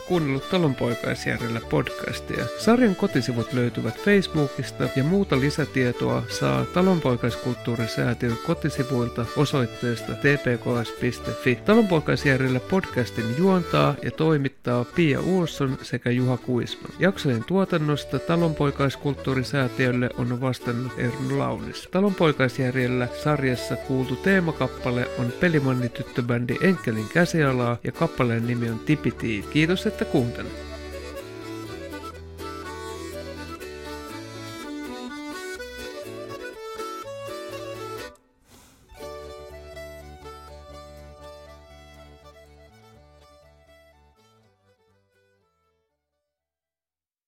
Olet 0.00 0.08
kuunnellut 0.08 0.50
Talonpoikaisjärjellä 0.50 1.60
podcastia. 1.70 2.44
Sarjan 2.58 2.96
kotisivut 2.96 3.52
löytyvät 3.52 4.00
Facebookista 4.04 4.84
ja 4.96 5.04
muuta 5.04 5.40
lisätietoa 5.40 6.22
saa 6.28 6.64
Talonpoikaiskulttuurisäätiön 6.64 8.36
kotisivuilta 8.46 9.26
osoitteesta 9.36 10.12
tpks.fi. 10.12 11.56
Talonpoikaisjärjellä 11.56 12.60
podcastin 12.60 13.24
juontaa 13.38 13.94
ja 14.02 14.10
toimittaa 14.10 14.84
Pia 14.84 15.20
Uosson 15.20 15.78
sekä 15.82 16.10
Juha 16.10 16.36
Kuisman. 16.36 16.92
Jaksojen 16.98 17.44
tuotannosta 17.44 18.18
Talonpoikaiskulttuurisäätiölle 18.18 20.10
on 20.18 20.40
vastannut 20.40 20.92
Erno 20.98 21.38
Launis. 21.38 21.88
Talonpoikaisjärjellä 21.90 23.08
sarjassa 23.22 23.76
kuultu 23.76 24.16
teemakappale 24.16 25.08
on 25.18 25.32
pelimanni 25.40 25.88
tyttöbändi 25.88 26.56
Enkelin 26.60 27.08
käsialaa 27.14 27.76
ja 27.84 27.92
kappaleen 27.92 28.46
nimi 28.46 28.70
on 28.70 28.78
Tipiti. 28.78 29.44
Kiitos, 29.52 29.86
että 29.90 30.04
kuuntelit. 30.04 30.69